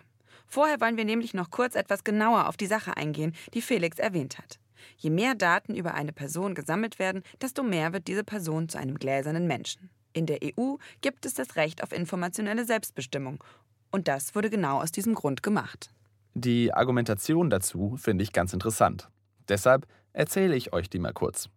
Vorher 0.47 0.81
wollen 0.81 0.97
wir 0.97 1.05
nämlich 1.05 1.35
noch 1.35 1.51
kurz 1.51 1.75
etwas 1.75 2.03
genauer 2.03 2.49
auf 2.49 2.57
die 2.57 2.67
Sache 2.67 2.97
eingehen, 2.97 3.35
die 3.55 3.63
Felix 3.63 3.99
erwähnt 3.99 4.39
hat. 4.39 4.59
Je 4.97 5.11
mehr 5.11 5.35
Daten 5.35 5.75
über 5.75 5.95
eine 5.95 6.13
Person 6.13 6.55
gesammelt 6.55 6.99
werden, 6.99 7.23
desto 7.41 7.63
mehr 7.63 7.93
wird 7.93 8.09
diese 8.09 8.25
Person 8.25 8.69
zu 8.69 8.79
einem 8.79 8.99
gläsernen 8.99 9.47
Menschen. 9.47 9.91
In 10.13 10.27
der 10.27 10.39
EU 10.43 10.77
gibt 11.01 11.25
es 11.25 11.35
das 11.35 11.57
Recht 11.57 11.83
auf 11.83 11.93
informationelle 11.93 12.65
Selbstbestimmung. 12.65 13.43
Und 13.91 14.09
das 14.09 14.35
wurde 14.35 14.51
genau 14.51 14.81
aus 14.81 14.93
diesem 14.93 15.15
Grund 15.15 15.43
gemacht. 15.43 15.91
Die 16.35 16.73
Argumentation 16.73 17.51
dazu 17.51 17.97
finde 17.97 18.23
ich 18.25 18.33
ganz 18.33 18.53
interessant. 18.53 19.09
Deshalb 19.49 19.87
erzähle 20.13 20.55
ich 20.57 20.73
euch 20.73 20.89
die 20.89 20.99
mal 20.99 21.13
kurz. 21.13 21.49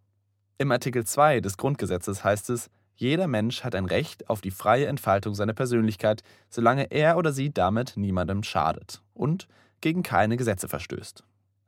Im 0.57 0.71
Artikel 0.71 1.05
2 1.05 1.41
des 1.41 1.57
Grundgesetzes 1.57 2.23
heißt 2.23 2.49
es, 2.49 2.69
jeder 2.95 3.27
Mensch 3.27 3.63
hat 3.63 3.75
ein 3.75 3.85
Recht 3.85 4.29
auf 4.29 4.41
die 4.41 4.51
freie 4.51 4.85
Entfaltung 4.85 5.33
seiner 5.33 5.53
Persönlichkeit, 5.53 6.21
solange 6.49 6.91
er 6.91 7.17
oder 7.17 7.33
sie 7.33 7.51
damit 7.51 7.93
niemandem 7.97 8.43
schadet 8.43 9.01
und 9.13 9.47
gegen 9.81 10.03
keine 10.03 10.37
Gesetze 10.37 10.67
verstößt. 10.67 11.23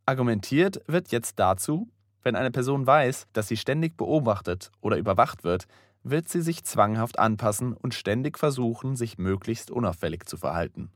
Argumentiert 0.06 0.82
wird 0.88 1.12
jetzt 1.12 1.40
dazu, 1.40 1.90
wenn 2.22 2.36
eine 2.36 2.52
Person 2.52 2.86
weiß, 2.86 3.28
dass 3.34 3.48
sie 3.48 3.58
ständig 3.58 3.98
beobachtet 3.98 4.72
oder 4.82 4.98
überwacht 4.98 5.44
wird, 5.44 5.66
wird 6.06 6.30
sie 6.30 6.42
sich 6.42 6.64
zwanghaft 6.64 7.20
anpassen 7.20 7.74
und 7.74 7.94
ständig 7.94 8.38
versuchen, 8.38 8.96
sich 8.96 9.18
möglichst 9.18 9.72
unauffällig 9.72 10.26
zu 10.26 10.38
verhalten. 10.38 10.92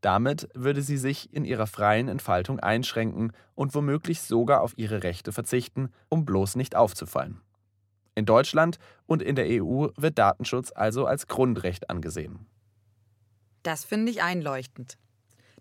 Damit 0.00 0.48
würde 0.54 0.82
sie 0.82 0.98
sich 0.98 1.32
in 1.32 1.44
ihrer 1.44 1.66
freien 1.66 2.08
Entfaltung 2.08 2.60
einschränken 2.60 3.32
und 3.54 3.74
womöglich 3.74 4.20
sogar 4.20 4.60
auf 4.60 4.76
ihre 4.76 5.02
Rechte 5.02 5.32
verzichten, 5.32 5.90
um 6.08 6.26
bloß 6.26 6.56
nicht 6.56 6.76
aufzufallen. 6.76 7.40
In 8.14 8.26
Deutschland 8.26 8.78
und 9.06 9.22
in 9.22 9.36
der 9.36 9.46
EU 9.62 9.88
wird 9.96 10.18
Datenschutz 10.18 10.72
also 10.74 11.06
als 11.06 11.26
Grundrecht 11.26 11.88
angesehen. 11.88 12.46
Das 13.62 13.84
finde 13.84 14.10
ich 14.12 14.22
einleuchtend. 14.22 14.98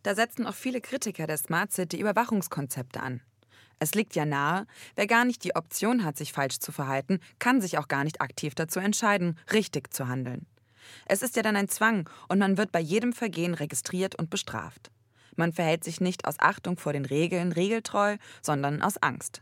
Da 0.01 0.15
setzen 0.15 0.45
auch 0.45 0.53
viele 0.53 0.81
Kritiker 0.81 1.25
der 1.25 1.37
Smart 1.37 1.71
City 1.71 1.99
Überwachungskonzepte 1.99 3.01
an. 3.01 3.21
Es 3.83 3.95
liegt 3.95 4.15
ja 4.15 4.23
nahe, 4.23 4.65
wer 4.95 5.07
gar 5.07 5.25
nicht 5.25 5.43
die 5.43 5.57
Option 5.57 6.05
hat, 6.05 6.15
sich 6.15 6.31
falsch 6.31 6.59
zu 6.59 6.71
verhalten, 6.71 7.19
kann 7.37 7.59
sich 7.59 7.77
auch 7.77 7.89
gar 7.89 8.05
nicht 8.05 8.21
aktiv 8.21 8.55
dazu 8.55 8.79
entscheiden, 8.79 9.37
richtig 9.51 9.93
zu 9.93 10.07
handeln. 10.07 10.45
Es 11.05 11.21
ist 11.21 11.35
ja 11.35 11.41
dann 11.41 11.57
ein 11.57 11.67
Zwang 11.67 12.09
und 12.29 12.39
man 12.39 12.57
wird 12.57 12.71
bei 12.71 12.79
jedem 12.79 13.11
Vergehen 13.11 13.53
registriert 13.53 14.15
und 14.15 14.29
bestraft. 14.29 14.89
Man 15.35 15.51
verhält 15.51 15.83
sich 15.83 15.99
nicht 15.99 16.23
aus 16.23 16.35
Achtung 16.39 16.77
vor 16.77 16.93
den 16.93 17.03
Regeln 17.03 17.51
regeltreu, 17.51 18.15
sondern 18.41 18.81
aus 18.81 18.95
Angst. 19.03 19.41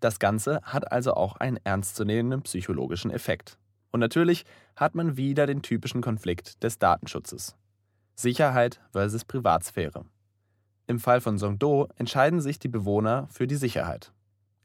Das 0.00 0.18
Ganze 0.18 0.60
hat 0.64 0.90
also 0.90 1.14
auch 1.14 1.36
einen 1.36 1.60
ernstzunehmenden 1.62 2.42
psychologischen 2.42 3.12
Effekt. 3.12 3.56
Und 3.92 4.00
natürlich 4.00 4.46
hat 4.74 4.96
man 4.96 5.16
wieder 5.16 5.46
den 5.46 5.62
typischen 5.62 6.02
Konflikt 6.02 6.60
des 6.64 6.80
Datenschutzes. 6.80 7.54
Sicherheit 8.16 8.80
versus 8.90 9.24
Privatsphäre. 9.24 10.06
Im 10.86 11.00
Fall 11.00 11.20
von 11.20 11.38
Songdo 11.38 11.88
entscheiden 11.96 12.40
sich 12.40 12.58
die 12.58 12.68
Bewohner 12.68 13.26
für 13.30 13.46
die 13.46 13.56
Sicherheit. 13.56 14.12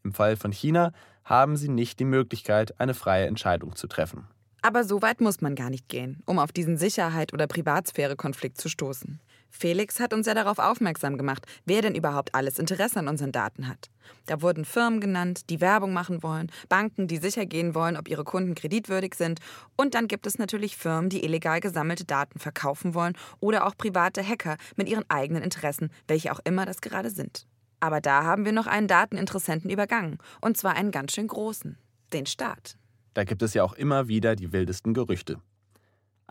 Im 0.04 0.14
Fall 0.14 0.36
von 0.36 0.52
China 0.52 0.94
haben 1.24 1.58
sie 1.58 1.70
nicht 1.70 2.00
die 2.00 2.06
Möglichkeit, 2.06 2.80
eine 2.80 2.94
freie 2.94 3.26
Entscheidung 3.26 3.76
zu 3.76 3.88
treffen. 3.88 4.28
Aber 4.62 4.84
so 4.84 5.02
weit 5.02 5.22
muss 5.22 5.42
man 5.42 5.56
gar 5.56 5.72
nicht 5.72 5.90
gehen, 5.90 6.22
um 6.26 6.38
auf 6.38 6.52
diesen 6.52 6.78
Sicherheit- 6.78 7.34
oder 7.34 7.48
Privatsphäre-Konflikt 7.48 8.62
zu 8.62 8.70
stoßen. 8.70 9.20
Felix 9.52 10.00
hat 10.00 10.14
uns 10.14 10.26
ja 10.26 10.34
darauf 10.34 10.58
aufmerksam 10.58 11.18
gemacht, 11.18 11.46
wer 11.66 11.82
denn 11.82 11.94
überhaupt 11.94 12.34
alles 12.34 12.58
Interesse 12.58 13.00
an 13.00 13.08
unseren 13.08 13.32
Daten 13.32 13.68
hat. 13.68 13.90
Da 14.26 14.42
wurden 14.42 14.66
Firmen 14.66 15.00
genannt, 15.00 15.50
die 15.50 15.62
Werbung 15.62 15.94
machen 15.94 16.24
wollen, 16.24 16.50
Banken, 16.70 17.08
die 17.08 17.18
sicher 17.18 17.46
gehen 17.46 17.76
wollen, 17.76 17.98
ob 17.98 18.08
ihre 18.08 18.24
Kunden 18.24 18.56
kreditwürdig 18.56 19.14
sind. 19.16 19.40
Und 19.76 19.94
dann 19.94 20.08
gibt 20.08 20.26
es 20.26 20.40
natürlich 20.40 20.78
Firmen, 20.78 21.10
die 21.10 21.24
illegal 21.24 21.60
gesammelte 21.60 22.06
Daten 22.06 22.40
verkaufen 22.40 22.96
wollen 22.96 23.18
oder 23.40 23.68
auch 23.68 23.78
private 23.78 24.26
Hacker 24.26 24.58
mit 24.76 24.90
ihren 24.90 25.08
eigenen 25.10 25.44
Interessen, 25.44 25.92
welche 26.08 26.32
auch 26.32 26.40
immer 26.44 26.66
das 26.66 26.82
gerade 26.82 27.10
sind. 27.10 27.46
Aber 27.80 28.00
da 28.00 28.24
haben 28.24 28.46
wir 28.46 28.52
noch 28.54 28.68
einen 28.68 28.88
Dateninteressenten 28.88 29.70
übergangen, 29.70 30.18
und 30.40 30.56
zwar 30.56 30.76
einen 30.76 30.92
ganz 30.92 31.14
schön 31.14 31.28
großen, 31.28 31.78
den 32.14 32.26
Staat. 32.26 32.78
Da 33.14 33.24
gibt 33.24 33.42
es 33.42 33.54
ja 33.54 33.64
auch 33.64 33.74
immer 33.74 34.08
wieder 34.08 34.36
die 34.36 34.54
wildesten 34.54 34.94
Gerüchte. 34.94 35.42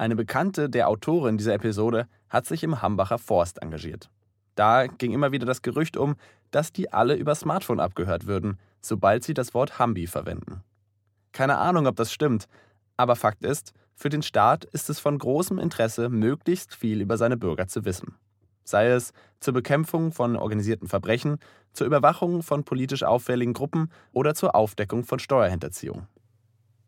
Eine 0.01 0.17
Bekannte 0.17 0.71
der 0.71 0.89
Autorin 0.89 1.37
dieser 1.37 1.53
Episode 1.53 2.09
hat 2.31 2.47
sich 2.47 2.65
im 2.65 2.81
Hambacher 2.81 3.19
Forst 3.19 3.61
engagiert. 3.61 4.09
Da 4.55 4.87
ging 4.87 5.13
immer 5.13 5.31
wieder 5.31 5.45
das 5.45 5.61
Gerücht 5.61 5.99
um, 5.99 6.17
dass 6.51 6.73
die 6.73 6.91
alle 6.91 7.17
über 7.17 7.35
Smartphone 7.35 7.81
abgehört 7.81 8.27
würden, 8.27 8.59
sobald 8.81 9.25
sie 9.25 9.35
das 9.35 9.53
Wort 9.53 9.79
Hambi 9.79 10.07
verwenden. 10.07 10.63
Keine 11.33 11.59
Ahnung, 11.59 11.87
ob 11.87 11.97
das 11.97 12.15
stimmt, 12.15 12.49
aber 12.97 13.15
Fakt 13.15 13.45
ist, 13.45 13.75
für 13.95 14.09
den 14.09 14.23
Staat 14.23 14.65
ist 14.65 14.89
es 14.89 14.99
von 14.99 15.19
großem 15.19 15.59
Interesse, 15.59 16.09
möglichst 16.09 16.75
viel 16.75 17.03
über 17.03 17.19
seine 17.19 17.37
Bürger 17.37 17.69
zu 17.69 17.85
wissen. 17.85 18.15
Sei 18.65 18.89
es 18.89 19.13
zur 19.39 19.53
Bekämpfung 19.53 20.13
von 20.13 20.35
organisierten 20.35 20.89
Verbrechen, 20.89 21.37
zur 21.75 21.87
Überwachung 21.87 22.43
von 22.43 22.65
politisch 22.65 23.03
auffälligen 23.03 23.53
Gruppen 23.53 23.91
oder 24.13 24.35
zur 24.35 24.55
Aufdeckung 24.55 25.05
von 25.05 25.19
Steuerhinterziehung. 25.19 26.07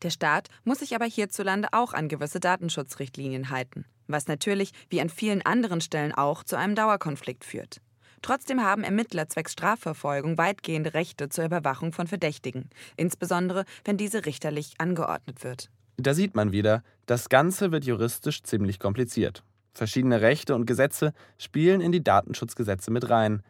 Der 0.02 0.10
Staat 0.10 0.48
muss 0.64 0.80
sich 0.80 0.94
aber 0.94 1.04
hierzulande 1.04 1.68
auch 1.72 1.94
an 1.94 2.08
gewisse 2.08 2.40
Datenschutzrichtlinien 2.40 3.50
halten, 3.50 3.84
was 4.08 4.26
natürlich 4.26 4.72
wie 4.88 5.00
an 5.00 5.08
vielen 5.08 5.42
anderen 5.42 5.80
Stellen 5.80 6.12
auch 6.12 6.42
zu 6.42 6.56
einem 6.56 6.74
Dauerkonflikt 6.74 7.44
führt. 7.44 7.80
Trotzdem 8.20 8.62
haben 8.62 8.84
Ermittler 8.84 9.28
zwecks 9.28 9.52
Strafverfolgung 9.52 10.38
weitgehende 10.38 10.94
Rechte 10.94 11.28
zur 11.28 11.44
Überwachung 11.44 11.92
von 11.92 12.06
Verdächtigen, 12.06 12.70
insbesondere 12.96 13.64
wenn 13.84 13.96
diese 13.96 14.26
richterlich 14.26 14.74
angeordnet 14.78 15.42
wird. 15.42 15.70
Da 15.96 16.14
sieht 16.14 16.34
man 16.34 16.52
wieder, 16.52 16.82
das 17.06 17.28
Ganze 17.28 17.72
wird 17.72 17.84
juristisch 17.84 18.42
ziemlich 18.42 18.78
kompliziert. 18.78 19.44
Verschiedene 19.74 20.20
Rechte 20.20 20.54
und 20.54 20.66
Gesetze 20.66 21.12
spielen 21.38 21.80
in 21.80 21.92
die 21.92 22.04
Datenschutzgesetze 22.04 22.90
mit 22.90 23.08
rein. 23.08 23.42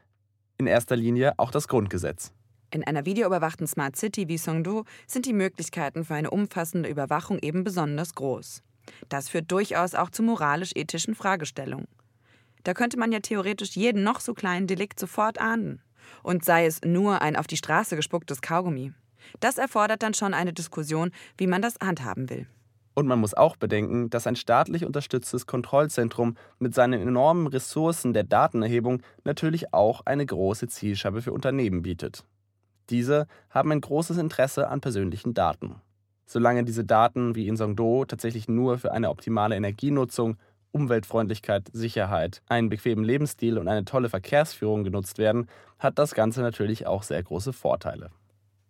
In 0.56 0.66
erster 0.66 0.96
Linie 0.96 1.34
auch 1.38 1.50
das 1.50 1.68
Grundgesetz. 1.68 2.32
In 2.72 2.84
einer 2.84 3.04
videoüberwachten 3.04 3.66
Smart 3.66 3.96
City 3.96 4.28
wie 4.28 4.38
Songdo 4.38 4.84
sind 5.06 5.26
die 5.26 5.34
Möglichkeiten 5.34 6.06
für 6.06 6.14
eine 6.14 6.30
umfassende 6.30 6.88
Überwachung 6.88 7.38
eben 7.38 7.64
besonders 7.64 8.14
groß. 8.14 8.62
Das 9.10 9.28
führt 9.28 9.52
durchaus 9.52 9.94
auch 9.94 10.08
zu 10.08 10.22
moralisch-ethischen 10.22 11.14
Fragestellungen. 11.14 11.86
Da 12.64 12.72
könnte 12.72 12.98
man 12.98 13.12
ja 13.12 13.20
theoretisch 13.20 13.76
jeden 13.76 14.04
noch 14.04 14.20
so 14.20 14.32
kleinen 14.32 14.66
Delikt 14.66 14.98
sofort 14.98 15.38
ahnden. 15.38 15.82
Und 16.22 16.46
sei 16.46 16.64
es 16.64 16.80
nur 16.82 17.20
ein 17.20 17.36
auf 17.36 17.46
die 17.46 17.58
Straße 17.58 17.94
gespucktes 17.94 18.40
Kaugummi. 18.40 18.92
Das 19.40 19.58
erfordert 19.58 20.02
dann 20.02 20.14
schon 20.14 20.32
eine 20.32 20.54
Diskussion, 20.54 21.10
wie 21.36 21.46
man 21.46 21.60
das 21.60 21.74
handhaben 21.78 22.30
will. 22.30 22.46
Und 22.94 23.06
man 23.06 23.20
muss 23.20 23.34
auch 23.34 23.56
bedenken, 23.56 24.08
dass 24.08 24.26
ein 24.26 24.36
staatlich 24.36 24.86
unterstütztes 24.86 25.46
Kontrollzentrum 25.46 26.36
mit 26.58 26.74
seinen 26.74 27.02
enormen 27.02 27.46
Ressourcen 27.48 28.14
der 28.14 28.24
Datenerhebung 28.24 29.02
natürlich 29.24 29.74
auch 29.74 30.06
eine 30.06 30.24
große 30.24 30.68
Zielscheibe 30.68 31.20
für 31.20 31.32
Unternehmen 31.32 31.82
bietet. 31.82 32.24
Diese 32.92 33.26
haben 33.48 33.72
ein 33.72 33.80
großes 33.80 34.18
Interesse 34.18 34.68
an 34.68 34.82
persönlichen 34.82 35.32
Daten. 35.32 35.76
Solange 36.26 36.62
diese 36.62 36.84
Daten 36.84 37.34
wie 37.34 37.48
in 37.48 37.56
Songdo 37.56 38.04
tatsächlich 38.04 38.48
nur 38.48 38.78
für 38.78 38.92
eine 38.92 39.08
optimale 39.08 39.56
Energienutzung, 39.56 40.36
Umweltfreundlichkeit, 40.72 41.68
Sicherheit, 41.72 42.42
einen 42.48 42.68
bequemen 42.68 43.04
Lebensstil 43.04 43.58
und 43.58 43.66
eine 43.66 43.86
tolle 43.86 44.10
Verkehrsführung 44.10 44.84
genutzt 44.84 45.16
werden, 45.16 45.48
hat 45.78 45.98
das 45.98 46.14
Ganze 46.14 46.42
natürlich 46.42 46.86
auch 46.86 47.02
sehr 47.02 47.22
große 47.22 47.54
Vorteile. 47.54 48.10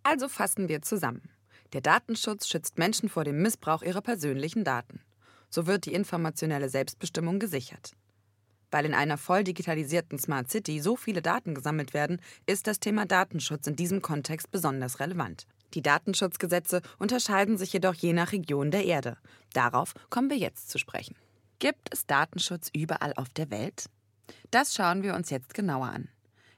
Also 0.05 0.29
fassen 0.29 0.69
wir 0.69 0.83
zusammen. 0.83 1.29
Der 1.73 1.81
Datenschutz 1.81 2.47
schützt 2.47 2.79
Menschen 2.79 3.09
vor 3.09 3.25
dem 3.25 3.43
Missbrauch 3.43 3.83
ihrer 3.83 4.02
persönlichen 4.02 4.62
Daten. 4.62 5.00
So 5.50 5.67
wird 5.67 5.87
die 5.87 5.95
informationelle 5.95 6.69
Selbstbestimmung 6.69 7.41
gesichert. 7.41 7.93
Weil 8.73 8.87
in 8.87 8.95
einer 8.95 9.19
voll 9.19 9.45
digitalisierten 9.45 10.19
Smart 10.19 10.50
City 10.50 10.80
so 10.80 10.97
viele 10.97 11.23
Daten 11.23 11.54
gesammelt 11.54 11.95
werden, 11.95 12.21
ist 12.47 12.67
das 12.67 12.80
Thema 12.80 13.06
Datenschutz 13.06 13.69
in 13.69 13.76
diesem 13.76 14.02
Kontext 14.02 14.50
besonders 14.50 14.99
relevant. 14.99 15.47
Die 15.75 15.82
Datenschutzgesetze 15.82 16.80
unterscheiden 16.99 17.58
sich 17.58 17.73
jedoch 17.73 17.95
je 17.95 18.15
nach 18.15 18.32
Region 18.32 18.71
der 18.71 18.85
Erde. 18.85 19.19
Darauf 19.52 19.95
kommen 20.11 20.30
wir 20.30 20.39
jetzt 20.39 20.71
zu 20.71 20.78
sprechen. 20.78 21.15
Gibt 21.58 21.93
es 21.93 22.06
Datenschutz 22.06 22.71
überall 22.75 23.13
auf 23.17 23.28
der 23.28 23.50
Welt? 23.50 23.85
Das 24.50 24.75
schauen 24.75 25.02
wir 25.02 25.15
uns 25.15 25.30
jetzt 25.30 25.54
genauer 25.54 25.87
an. 25.87 26.08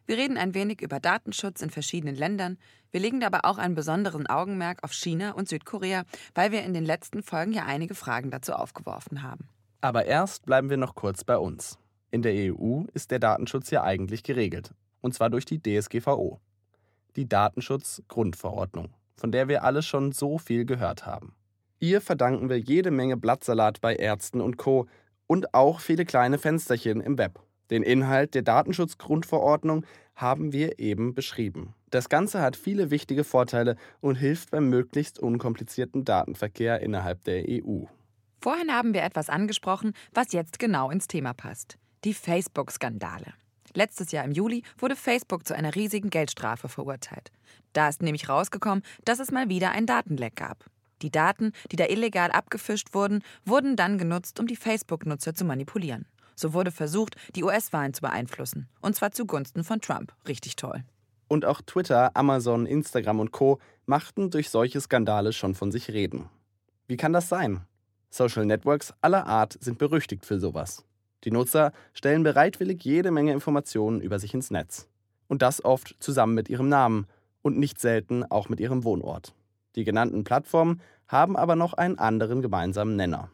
Wir 0.07 0.17
reden 0.17 0.37
ein 0.37 0.55
wenig 0.55 0.83
über 0.83 1.01
Datenschutz 1.01 1.63
in 1.63 1.71
verschiedenen 1.71 2.15
Ländern. 2.15 2.59
Wir 2.93 3.01
legen 3.01 3.21
dabei 3.21 3.41
auch 3.43 3.59
einen 3.59 3.75
besonderen 3.75 4.27
Augenmerk 4.27 4.85
auf 4.85 4.93
China 4.93 5.33
und 5.33 5.49
Südkorea, 5.49 6.05
weil 6.35 6.53
wir 6.53 6.63
in 6.63 6.75
den 6.75 6.85
letzten 6.85 7.23
Folgen 7.23 7.53
ja 7.53 7.65
einige 7.65 7.95
Fragen 7.95 8.31
dazu 8.31 8.53
aufgeworfen 8.53 9.23
haben. 9.23 9.49
Aber 9.81 10.05
erst 10.05 10.47
bleiben 10.47 10.71
wir 10.71 10.77
noch 10.77 10.95
kurz 10.95 11.25
bei 11.25 11.37
uns. 11.37 11.79
In 12.15 12.23
der 12.23 12.55
EU 12.55 12.85
ist 12.93 13.11
der 13.11 13.19
Datenschutz 13.19 13.73
ja 13.73 13.83
eigentlich 13.83 14.23
geregelt, 14.23 14.73
und 15.01 15.15
zwar 15.15 15.31
durch 15.31 15.45
die 15.47 15.61
DSGVO, 15.61 16.39
die 17.17 17.29
Datenschutzgrundverordnung, 17.29 18.91
von 19.17 19.33
der 19.33 19.49
wir 19.49 19.65
alle 19.65 19.83
schon 19.83 20.13
so 20.13 20.39
viel 20.39 20.65
gehört 20.65 21.07
haben. 21.07 21.35
Ihr 21.81 22.01
verdanken 22.01 22.49
wir 22.49 22.61
jede 22.61 22.93
Menge 22.93 23.17
Blattsalat 23.17 23.81
bei 23.81 23.97
Ärzten 23.97 24.41
und 24.41 24.59
Co. 24.59 24.87
und 25.27 25.55
auch 25.55 25.81
viele 25.81 26.05
kleine 26.05 26.39
Fensterchen 26.39 27.01
im 27.01 27.19
Web. 27.19 27.41
Den 27.71 27.83
Inhalt 27.83 28.37
der 28.37 28.43
Datenschutzgrundverordnung 28.43 29.85
haben 30.15 30.53
wir 30.53 30.79
eben 30.79 31.17
beschrieben. 31.17 31.75
Das 31.91 32.09
Ganze 32.09 32.41
hat 32.41 32.55
viele 32.55 32.93
wichtige 32.93 33.25
Vorteile 33.25 33.75
und 34.01 34.15
hilft 34.15 34.53
beim 34.53 34.69
möglichst 34.71 35.19
unkomplizierten 35.19 36.05
Datenverkehr 36.05 36.79
innerhalb 36.81 37.25
der 37.25 37.43
EU. 37.49 37.87
Vorhin 38.41 38.71
haben 38.71 38.95
wir 38.95 39.03
etwas 39.03 39.29
angesprochen, 39.29 39.95
was 40.13 40.31
jetzt 40.31 40.61
genau 40.61 40.93
ins 40.93 41.09
Thema 41.09 41.33
passt 41.33 41.77
die 42.05 42.15
Facebook-Skandale. 42.15 43.33
Letztes 43.75 44.13
Jahr 44.13 44.25
im 44.25 44.33
Juli 44.33 44.63
wurde 44.79 44.95
Facebook 44.95 45.47
zu 45.47 45.55
einer 45.55 45.75
riesigen 45.75 46.11
Geldstrafe 46.11 46.69
verurteilt. 46.69 47.33
Da 47.73 47.89
ist 47.89 48.03
nämlich 48.03 48.29
rausgekommen, 48.29 48.85
dass 49.05 49.19
es 49.19 49.33
mal 49.33 49.49
wieder 49.49 49.71
ein 49.71 49.87
Datenleck 49.87 50.37
gab. 50.37 50.65
Die 51.03 51.11
Daten, 51.11 51.53
die 51.73 51.77
da 51.77 51.87
illegal 51.87 52.31
abgefischt 52.31 52.95
wurden, 52.95 53.23
wurden 53.45 53.75
dann 53.75 53.99
genutzt, 53.99 54.39
um 54.39 54.47
die 54.47 54.57
Facebook-Nutzer 54.57 55.35
zu 55.35 55.45
manipulieren. 55.45 56.07
So 56.37 56.53
wurde 56.53 56.71
versucht, 56.71 57.17
die 57.35 57.43
US-Wahlen 57.43 57.95
zu 57.95 58.01
beeinflussen. 58.01 58.69
Und 58.81 58.95
zwar 58.95 59.13
zugunsten 59.13 59.65
von 59.65 59.81
Trump. 59.81 60.13
Richtig 60.27 60.57
toll. 60.57 60.85
Und 61.27 61.45
auch 61.45 61.61
Twitter, 61.63 62.17
Amazon, 62.17 62.67
Instagram 62.67 63.21
und 63.21 63.33
Co. 63.33 63.59
machten 63.87 64.31
durch 64.31 64.51
solche 64.51 64.81
Skandale 64.81 65.33
schon 65.33 65.55
von 65.55 65.73
sich 65.73 65.91
reden. 65.91 66.29
Wie 66.87 66.97
kann 66.97 67.13
das 67.13 67.29
sein? 67.29 67.63
Social 68.11 68.47
Networks 68.47 68.95
aller 69.01 69.27
Art 69.27 69.59
sind 69.61 69.79
berüchtigt 69.79 70.25
für 70.25 70.39
sowas. 70.39 70.85
Die 71.25 71.31
Nutzer 71.31 71.73
stellen 71.93 72.23
bereitwillig 72.23 72.85
jede 72.85 73.11
Menge 73.11 73.33
Informationen 73.33 74.01
über 74.01 74.19
sich 74.19 74.35
ins 74.35 74.51
Netz. 74.51 74.89
Und 75.27 75.43
das 75.43 75.65
oft 75.65 75.97
zusammen 76.01 76.35
mit 76.35 76.49
ihrem 76.49 76.69
Namen 76.69 77.07
und 77.43 77.59
nicht 77.59 77.81
selten 77.81 78.25
auch 78.25 78.49
mit 78.49 78.61
ihrem 78.61 78.85
Wohnort. 78.85 79.35
Die 79.77 79.85
genannten 79.85 80.25
Plattformen 80.25 80.81
haben 81.09 81.37
aber 81.37 81.57
noch 81.57 81.75
einen 81.75 81.99
anderen 81.99 82.43
gemeinsamen 82.43 82.97
Nenner. 82.97 83.31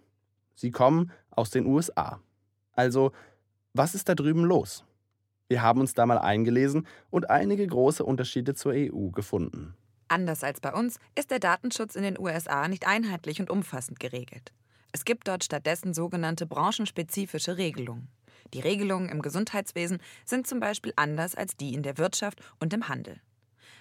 Sie 0.55 0.71
kommen 0.71 1.11
aus 1.31 1.51
den 1.51 1.67
USA. 1.67 2.21
Also, 2.73 3.13
was 3.73 3.95
ist 3.95 4.09
da 4.09 4.15
drüben 4.15 4.45
los? 4.45 4.85
Wir 5.49 5.63
haben 5.63 5.81
uns 5.81 5.95
da 5.95 6.07
mal 6.07 6.19
eingelesen 6.19 6.87
und 7.11 7.29
einige 7.29 7.67
große 7.67 8.05
Unterschiede 8.05 8.55
zur 8.55 8.73
EU 8.73 9.11
gefunden. 9.11 9.75
Anders 10.09 10.45
als 10.45 10.61
bei 10.61 10.73
uns 10.73 10.99
ist 11.17 11.31
der 11.31 11.39
Datenschutz 11.39 11.95
in 11.95 12.03
den 12.03 12.19
USA 12.19 12.69
nicht 12.69 12.87
einheitlich 12.87 13.41
und 13.41 13.51
umfassend 13.51 14.01
geregelt. 14.01 14.53
Es 14.93 15.05
gibt 15.05 15.29
dort 15.29 15.45
stattdessen 15.45 15.95
sogenannte 15.95 16.47
branchenspezifische 16.47 17.57
Regelungen. 17.57 18.09
Die 18.53 18.61
Regelungen 18.61 19.09
im 19.09 19.23
Gesundheitswesen 19.23 19.99
sind 20.25 20.47
zum 20.47 20.61
Beispiel 20.61 20.93
anders 20.97 21.35
als 21.35 21.57
die 21.57 21.75
in 21.75 21.83
der 21.83 21.99
Wirtschaft 21.99 22.41
und 22.59 22.73
im 22.73 22.89
Handel. 22.89 23.21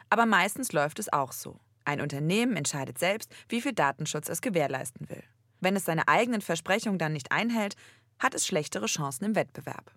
Aber 0.10 0.26
meistens 0.26 0.72
läuft 0.72 1.00
es 1.00 1.12
auch 1.12 1.32
so. 1.32 1.60
Ein 1.86 2.02
Unternehmen 2.02 2.56
entscheidet 2.56 3.00
selbst, 3.00 3.32
wie 3.48 3.62
viel 3.62 3.74
Datenschutz 3.74 4.30
es 4.30 4.42
gewährleisten 4.42 5.10
will. 5.10 5.24
Wenn 5.60 5.76
es 5.76 5.86
seine 5.86 6.08
eigenen 6.08 6.42
Versprechungen 6.42 7.00
dann 7.00 7.14
nicht 7.14 7.32
einhält, 7.32 7.76
hat 8.20 8.36
es 8.36 8.46
schlechtere 8.46 8.86
Chancen 8.86 9.26
im 9.26 9.36
Wettbewerb. 9.36 9.92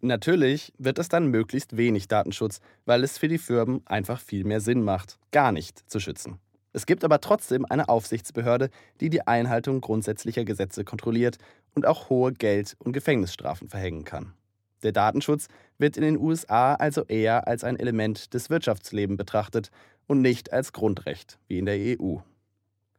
Natürlich 0.00 0.72
wird 0.78 0.98
es 0.98 1.08
dann 1.08 1.28
möglichst 1.28 1.76
wenig 1.76 2.06
Datenschutz, 2.06 2.60
weil 2.84 3.02
es 3.02 3.18
für 3.18 3.28
die 3.28 3.38
Firmen 3.38 3.80
einfach 3.86 4.20
viel 4.20 4.44
mehr 4.44 4.60
Sinn 4.60 4.82
macht, 4.82 5.18
gar 5.32 5.52
nicht 5.52 5.88
zu 5.90 6.00
schützen. 6.00 6.38
Es 6.76 6.84
gibt 6.84 7.04
aber 7.04 7.22
trotzdem 7.22 7.64
eine 7.64 7.88
Aufsichtsbehörde, 7.88 8.68
die 9.00 9.08
die 9.08 9.26
Einhaltung 9.26 9.80
grundsätzlicher 9.80 10.44
Gesetze 10.44 10.84
kontrolliert 10.84 11.38
und 11.74 11.86
auch 11.86 12.10
hohe 12.10 12.34
Geld- 12.34 12.76
und 12.78 12.92
Gefängnisstrafen 12.92 13.70
verhängen 13.70 14.04
kann. 14.04 14.34
Der 14.82 14.92
Datenschutz 14.92 15.48
wird 15.78 15.96
in 15.96 16.02
den 16.02 16.18
USA 16.18 16.74
also 16.74 17.04
eher 17.04 17.48
als 17.48 17.64
ein 17.64 17.78
Element 17.78 18.34
des 18.34 18.50
Wirtschaftslebens 18.50 19.16
betrachtet 19.16 19.70
und 20.06 20.20
nicht 20.20 20.52
als 20.52 20.74
Grundrecht 20.74 21.38
wie 21.48 21.58
in 21.58 21.64
der 21.64 21.78
EU. 21.98 22.16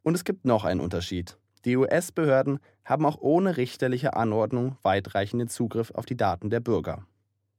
Und 0.02 0.14
es 0.16 0.24
gibt 0.24 0.44
noch 0.44 0.64
einen 0.64 0.80
Unterschied. 0.80 1.38
Die 1.64 1.76
US-Behörden 1.76 2.58
haben 2.84 3.06
auch 3.06 3.18
ohne 3.20 3.56
richterliche 3.58 4.16
Anordnung 4.16 4.76
weitreichenden 4.82 5.46
Zugriff 5.46 5.92
auf 5.92 6.04
die 6.04 6.16
Daten 6.16 6.50
der 6.50 6.58
Bürger. 6.58 7.06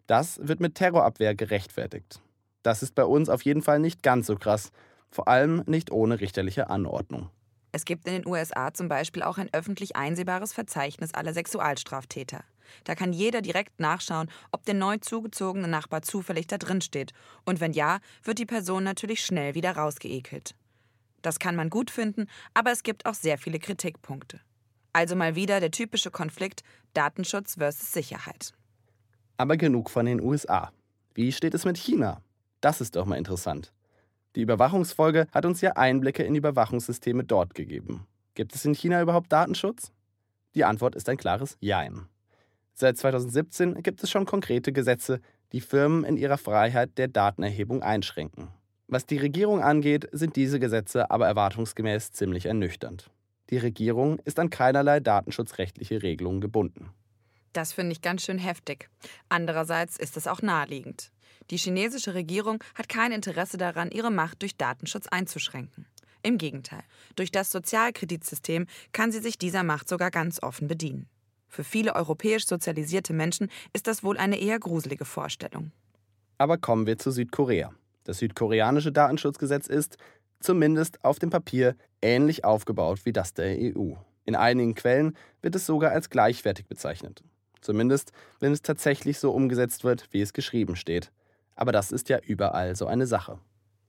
Das 0.06 0.38
wird 0.46 0.60
mit 0.60 0.76
Terrorabwehr 0.76 1.34
gerechtfertigt. 1.34 2.20
Das 2.62 2.84
ist 2.84 2.94
bei 2.94 3.06
uns 3.06 3.30
auf 3.30 3.44
jeden 3.44 3.62
Fall 3.62 3.80
nicht 3.80 4.04
ganz 4.04 4.28
so 4.28 4.36
krass, 4.36 4.74
vor 5.12 5.28
allem 5.28 5.64
nicht 5.66 5.92
ohne 5.92 6.20
richterliche 6.20 6.70
Anordnung. 6.70 7.30
Es 7.72 7.86
gibt 7.86 8.08
in 8.08 8.14
den 8.14 8.28
USA 8.28 8.74
zum 8.74 8.88
Beispiel 8.88 9.22
auch 9.22 9.38
ein 9.38 9.54
öffentlich 9.54 9.96
einsehbares 9.96 10.54
Verzeichnis 10.54 11.14
aller 11.14 11.34
Sexualstraftäter. 11.34 12.44
Da 12.84 12.96
kann 12.96 13.14
jeder 13.14 13.42
direkt 13.42 13.80
nachschauen, 13.80 14.30
ob 14.52 14.66
der 14.66 14.74
neu 14.74 14.98
zugezogene 14.98 15.68
Nachbar 15.68 16.02
zufällig 16.02 16.48
da 16.48 16.58
drin 16.58 16.82
steht. 16.82 17.14
Und 17.46 17.60
wenn 17.60 17.74
ja, 17.74 18.00
wird 18.24 18.40
die 18.40 18.46
Person 18.46 18.84
natürlich 18.84 19.24
schnell 19.24 19.56
wieder 19.56 19.76
rausgeekelt. 19.76 20.56
Das 21.22 21.40
kann 21.40 21.56
man 21.56 21.70
gut 21.70 21.92
finden, 21.92 22.28
aber 22.54 22.72
es 22.72 22.84
gibt 22.84 23.06
auch 23.06 23.14
sehr 23.14 23.38
viele 23.38 23.60
Kritikpunkte. 23.60 24.40
Also 24.94 25.16
mal 25.16 25.36
wieder 25.36 25.60
der 25.60 25.72
typische 25.72 26.12
Konflikt 26.12 26.64
Datenschutz 26.94 27.56
versus 27.56 27.92
Sicherheit. 27.92 28.54
Aber 29.38 29.58
genug 29.58 29.90
von 29.90 30.06
den 30.06 30.22
USA. 30.22 30.72
Wie 31.14 31.32
steht 31.32 31.54
es 31.54 31.66
mit 31.66 31.78
China? 31.78 32.22
Das 32.62 32.82
ist 32.82 32.96
doch 32.96 33.06
mal 33.06 33.18
interessant. 33.18 33.72
Die 34.36 34.42
Überwachungsfolge 34.42 35.28
hat 35.32 35.46
uns 35.46 35.62
ja 35.62 35.72
Einblicke 35.72 36.24
in 36.24 36.34
die 36.34 36.40
Überwachungssysteme 36.40 37.24
dort 37.24 37.56
gegeben. 37.56 38.06
Gibt 38.36 38.56
es 38.56 38.66
in 38.66 38.74
China 38.74 39.02
überhaupt 39.02 39.32
Datenschutz? 39.32 39.92
Die 40.56 40.64
Antwort 40.64 40.96
ist 40.96 41.10
ein 41.10 41.18
klares 41.18 41.58
Jein. 41.60 42.08
Seit 42.74 42.98
2017 42.98 43.82
gibt 43.84 44.04
es 44.04 44.10
schon 44.10 44.26
konkrete 44.26 44.72
Gesetze, 44.72 45.20
die 45.52 45.62
Firmen 45.62 46.04
in 46.04 46.18
ihrer 46.18 46.38
Freiheit 46.38 46.98
der 46.98 47.08
Datenerhebung 47.08 47.82
einschränken. 47.84 48.50
Was 48.88 49.06
die 49.06 49.18
Regierung 49.18 49.62
angeht, 49.62 50.08
sind 50.12 50.36
diese 50.36 50.60
Gesetze 50.60 51.12
aber 51.12 51.28
erwartungsgemäß 51.28 52.12
ziemlich 52.12 52.46
ernüchternd. 52.46 53.12
Die 53.50 53.58
Regierung 53.58 54.20
ist 54.26 54.40
an 54.40 54.50
keinerlei 54.50 55.00
datenschutzrechtliche 55.00 56.02
Regelungen 56.02 56.40
gebunden. 56.40 56.92
Das 57.54 57.74
finde 57.74 57.92
ich 57.94 58.02
ganz 58.02 58.24
schön 58.24 58.38
heftig. 58.38 58.90
Andererseits 59.28 59.98
ist 59.98 60.18
es 60.18 60.28
auch 60.28 60.42
naheliegend. 60.42 61.12
Die 61.52 61.58
chinesische 61.58 62.14
Regierung 62.14 62.64
hat 62.76 62.90
kein 62.90 63.12
Interesse 63.12 63.58
daran, 63.58 63.92
ihre 63.92 64.12
Macht 64.12 64.42
durch 64.42 64.56
Datenschutz 64.56 65.08
einzuschränken. 65.08 65.86
Im 66.22 66.38
Gegenteil, 66.38 66.84
durch 67.16 67.32
das 67.32 67.52
Sozialkreditsystem 67.52 68.68
kann 68.92 69.12
sie 69.12 69.20
sich 69.20 69.38
dieser 69.38 69.64
Macht 69.64 69.88
sogar 69.88 70.12
ganz 70.12 70.44
offen 70.44 70.68
bedienen. 70.68 71.08
Für 71.48 71.64
viele 71.64 71.96
europäisch 71.96 72.46
sozialisierte 72.46 73.14
Menschen 73.14 73.50
ist 73.74 73.88
das 73.88 74.04
wohl 74.04 74.18
eine 74.18 74.40
eher 74.40 74.60
gruselige 74.60 75.06
Vorstellung. 75.06 75.72
Aber 76.38 76.58
kommen 76.58 76.86
wir 76.86 76.98
zu 76.98 77.12
Südkorea. 77.12 77.72
Das 78.04 78.20
südkoreanische 78.20 78.92
Datenschutzgesetz 78.92 79.68
ist, 79.68 79.98
zumindest 80.40 81.04
auf 81.04 81.20
dem 81.20 81.30
Papier, 81.30 81.76
ähnlich 82.02 82.46
aufgebaut 82.46 83.02
wie 83.06 83.14
das 83.14 83.34
der 83.34 83.58
EU. 83.58 83.94
In 84.26 84.36
einigen 84.36 84.76
Quellen 84.76 85.18
wird 85.42 85.56
es 85.56 85.66
sogar 85.66 85.92
als 85.92 86.10
gleichwertig 86.10 86.68
bezeichnet. 86.68 87.24
Zumindest, 87.62 88.12
wenn 88.40 88.54
es 88.54 88.62
tatsächlich 88.62 89.20
so 89.20 89.32
umgesetzt 89.32 89.84
wird, 89.84 90.08
wie 90.12 90.22
es 90.22 90.34
geschrieben 90.34 90.76
steht. 90.76 91.12
Aber 91.60 91.74
das 91.74 91.92
ist 91.92 92.08
ja 92.08 92.20
überall 92.20 92.78
so 92.78 92.88
eine 92.88 93.06
Sache. 93.06 93.38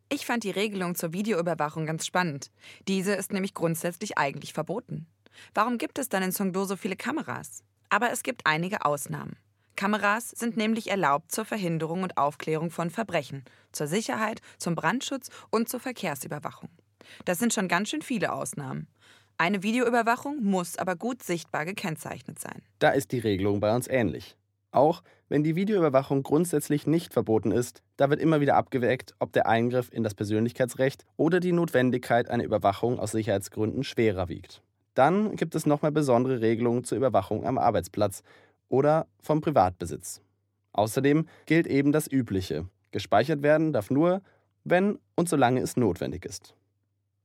Ich 0.09 0.27
fand 0.27 0.43
die 0.43 0.51
Regelung 0.51 0.97
zur 0.97 1.13
Videoüberwachung 1.13 1.87
ganz 1.87 2.05
spannend. 2.05 2.51
Diese 2.89 3.13
ist 3.13 3.33
nämlich 3.33 3.55
grundsätzlich 3.55 4.19
eigentlich 4.19 4.53
verboten. 4.53 5.07
Warum 5.55 5.79
gibt 5.79 6.01
es 6.01 6.09
dann 6.09 6.25
in 6.25 6.33
Songdo 6.33 6.65
so 6.65 6.75
viele 6.75 6.97
Kameras? 6.97 7.63
Aber 7.89 8.11
es 8.11 8.25
gibt 8.25 8.43
einige 8.45 8.85
Ausnahmen. 8.85 9.37
Kameras 9.77 10.31
sind 10.31 10.57
nämlich 10.57 10.91
erlaubt 10.91 11.31
zur 11.31 11.45
Verhinderung 11.45 12.03
und 12.03 12.17
Aufklärung 12.19 12.73
von 12.73 12.91
Verbrechen, 12.91 13.45
zur 13.71 13.87
Sicherheit, 13.87 14.41
zum 14.59 14.75
Brandschutz 14.75 15.31
und 15.51 15.69
zur 15.69 15.79
Verkehrsüberwachung. 15.79 16.71
Das 17.25 17.39
sind 17.39 17.55
schon 17.55 17.69
ganz 17.69 17.91
schön 17.91 18.03
viele 18.03 18.33
Ausnahmen. 18.33 18.89
Eine 19.39 19.63
Videoüberwachung 19.63 20.43
muss 20.43 20.77
aber 20.77 20.97
gut 20.97 21.23
sichtbar 21.23 21.65
gekennzeichnet 21.67 22.41
sein. 22.41 22.63
Da 22.81 22.91
ist 22.91 23.13
die 23.13 23.21
Regelung 23.21 23.61
bei 23.61 23.73
uns 23.73 23.87
ähnlich. 23.87 24.37
Auch 24.73 25.03
wenn 25.29 25.43
die 25.43 25.57
Videoüberwachung 25.57 26.23
grundsätzlich 26.23 26.87
nicht 26.87 27.13
verboten 27.13 27.53
ist, 27.53 27.83
da 27.97 28.11
wird 28.11 28.21
immer 28.21 28.41
wieder 28.41 28.57
abgewägt, 28.57 29.15
ob 29.19 29.33
der 29.33 29.47
Eingriff 29.47 29.93
in 29.93 30.03
das 30.03 30.15
Persönlichkeitsrecht 30.15 31.05
oder 31.17 31.41
die 31.41 31.53
Notwendigkeit 31.53 32.29
einer 32.29 32.45
Überwachung 32.45 32.99
aus 32.99 33.13
Sicherheitsgründen 33.13 33.85
schwerer 33.85 34.29
wiegt. 34.29 34.63
Dann 34.95 35.37
gibt 35.37 35.55
es 35.55 35.67
nochmal 35.67 35.93
besondere 35.93 36.41
Regelungen 36.41 36.85
zur 36.85 36.99
Überwachung 36.99 37.47
am 37.47 37.59
Arbeitsplatz 37.59 38.23
oder 38.69 39.07
vom 39.21 39.41
Privatbesitz. 39.41 40.21
Außerdem 40.73 41.27
gilt 41.47 41.67
eben 41.67 41.93
das 41.93 42.11
Übliche. 42.11 42.67
Gespeichert 42.93 43.43
werden 43.43 43.73
darf 43.73 43.91
nur, 43.91 44.23
wenn 44.65 44.99
und 45.17 45.29
solange 45.29 45.61
es 45.61 45.77
notwendig 45.77 46.25
ist. 46.25 46.55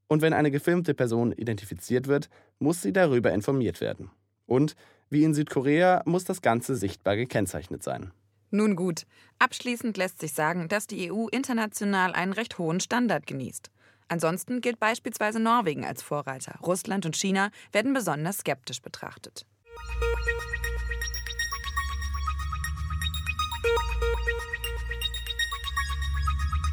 Und 0.07 0.21
wenn 0.21 0.33
eine 0.33 0.51
gefilmte 0.51 0.93
Person 0.93 1.31
identifiziert 1.31 2.07
wird, 2.07 2.29
muss 2.59 2.81
sie 2.81 2.93
darüber 2.93 3.33
informiert 3.33 3.81
werden. 3.81 4.11
Und 4.45 4.75
wie 5.09 5.23
in 5.23 5.33
Südkorea 5.33 6.01
muss 6.05 6.23
das 6.23 6.41
Ganze 6.41 6.75
sichtbar 6.75 7.15
gekennzeichnet 7.15 7.83
sein. 7.83 8.11
Nun 8.51 8.75
gut, 8.75 9.05
abschließend 9.39 9.97
lässt 9.97 10.19
sich 10.19 10.33
sagen, 10.33 10.67
dass 10.67 10.87
die 10.87 11.11
EU 11.11 11.27
international 11.27 12.13
einen 12.13 12.33
recht 12.33 12.57
hohen 12.57 12.79
Standard 12.79 13.27
genießt. 13.27 13.71
Ansonsten 14.07 14.61
gilt 14.61 14.79
beispielsweise 14.79 15.39
Norwegen 15.39 15.83
als 15.83 16.03
Vorreiter. 16.03 16.59
Russland 16.61 17.05
und 17.05 17.15
China 17.15 17.49
werden 17.71 17.93
besonders 17.93 18.37
skeptisch 18.39 18.81
betrachtet. 18.81 19.45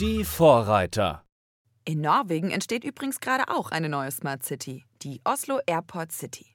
Die 0.00 0.24
Vorreiter. 0.24 1.24
In 1.84 2.00
Norwegen 2.00 2.50
entsteht 2.50 2.84
übrigens 2.84 3.20
gerade 3.20 3.48
auch 3.48 3.70
eine 3.70 3.88
neue 3.88 4.10
Smart 4.10 4.44
City, 4.44 4.84
die 5.02 5.20
Oslo 5.24 5.60
Airport 5.66 6.12
City. 6.12 6.51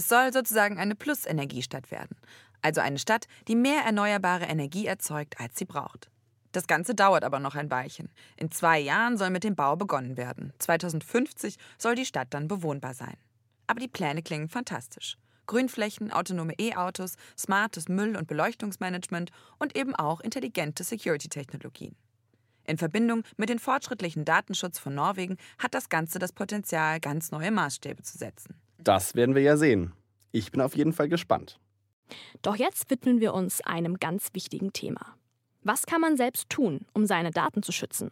Es 0.00 0.08
soll 0.08 0.32
sozusagen 0.32 0.78
eine 0.78 0.94
Plus-Energiestadt 0.94 1.90
werden, 1.90 2.16
also 2.62 2.80
eine 2.80 2.98
Stadt, 2.98 3.26
die 3.48 3.54
mehr 3.54 3.82
erneuerbare 3.84 4.46
Energie 4.46 4.86
erzeugt, 4.86 5.38
als 5.38 5.58
sie 5.58 5.66
braucht. 5.66 6.08
Das 6.52 6.66
Ganze 6.66 6.94
dauert 6.94 7.22
aber 7.22 7.38
noch 7.38 7.54
ein 7.54 7.70
Weilchen. 7.70 8.08
In 8.38 8.50
zwei 8.50 8.78
Jahren 8.78 9.18
soll 9.18 9.28
mit 9.28 9.44
dem 9.44 9.56
Bau 9.56 9.76
begonnen 9.76 10.16
werden. 10.16 10.54
2050 10.58 11.58
soll 11.76 11.96
die 11.96 12.06
Stadt 12.06 12.28
dann 12.30 12.48
bewohnbar 12.48 12.94
sein. 12.94 13.18
Aber 13.66 13.78
die 13.78 13.88
Pläne 13.88 14.22
klingen 14.22 14.48
fantastisch. 14.48 15.18
Grünflächen, 15.46 16.10
autonome 16.10 16.54
E-Autos, 16.58 17.16
smartes 17.36 17.90
Müll- 17.90 18.16
und 18.16 18.26
Beleuchtungsmanagement 18.26 19.30
und 19.58 19.76
eben 19.76 19.94
auch 19.94 20.20
intelligente 20.20 20.82
Security-Technologien. 20.82 21.94
In 22.64 22.78
Verbindung 22.78 23.22
mit 23.36 23.50
dem 23.50 23.58
fortschrittlichen 23.58 24.24
Datenschutz 24.24 24.78
von 24.78 24.94
Norwegen 24.94 25.36
hat 25.58 25.74
das 25.74 25.90
Ganze 25.90 26.18
das 26.18 26.32
Potenzial, 26.32 27.00
ganz 27.00 27.32
neue 27.32 27.50
Maßstäbe 27.50 28.02
zu 28.02 28.16
setzen. 28.16 28.58
Das 28.84 29.14
werden 29.14 29.34
wir 29.34 29.42
ja 29.42 29.56
sehen. 29.56 29.92
Ich 30.32 30.50
bin 30.52 30.60
auf 30.60 30.76
jeden 30.76 30.92
Fall 30.92 31.08
gespannt. 31.08 31.58
Doch 32.42 32.56
jetzt 32.56 32.90
widmen 32.90 33.20
wir 33.20 33.34
uns 33.34 33.60
einem 33.60 33.98
ganz 33.98 34.28
wichtigen 34.32 34.72
Thema. 34.72 35.14
Was 35.62 35.86
kann 35.86 36.00
man 36.00 36.16
selbst 36.16 36.48
tun, 36.48 36.86
um 36.94 37.06
seine 37.06 37.30
Daten 37.30 37.62
zu 37.62 37.72
schützen? 37.72 38.10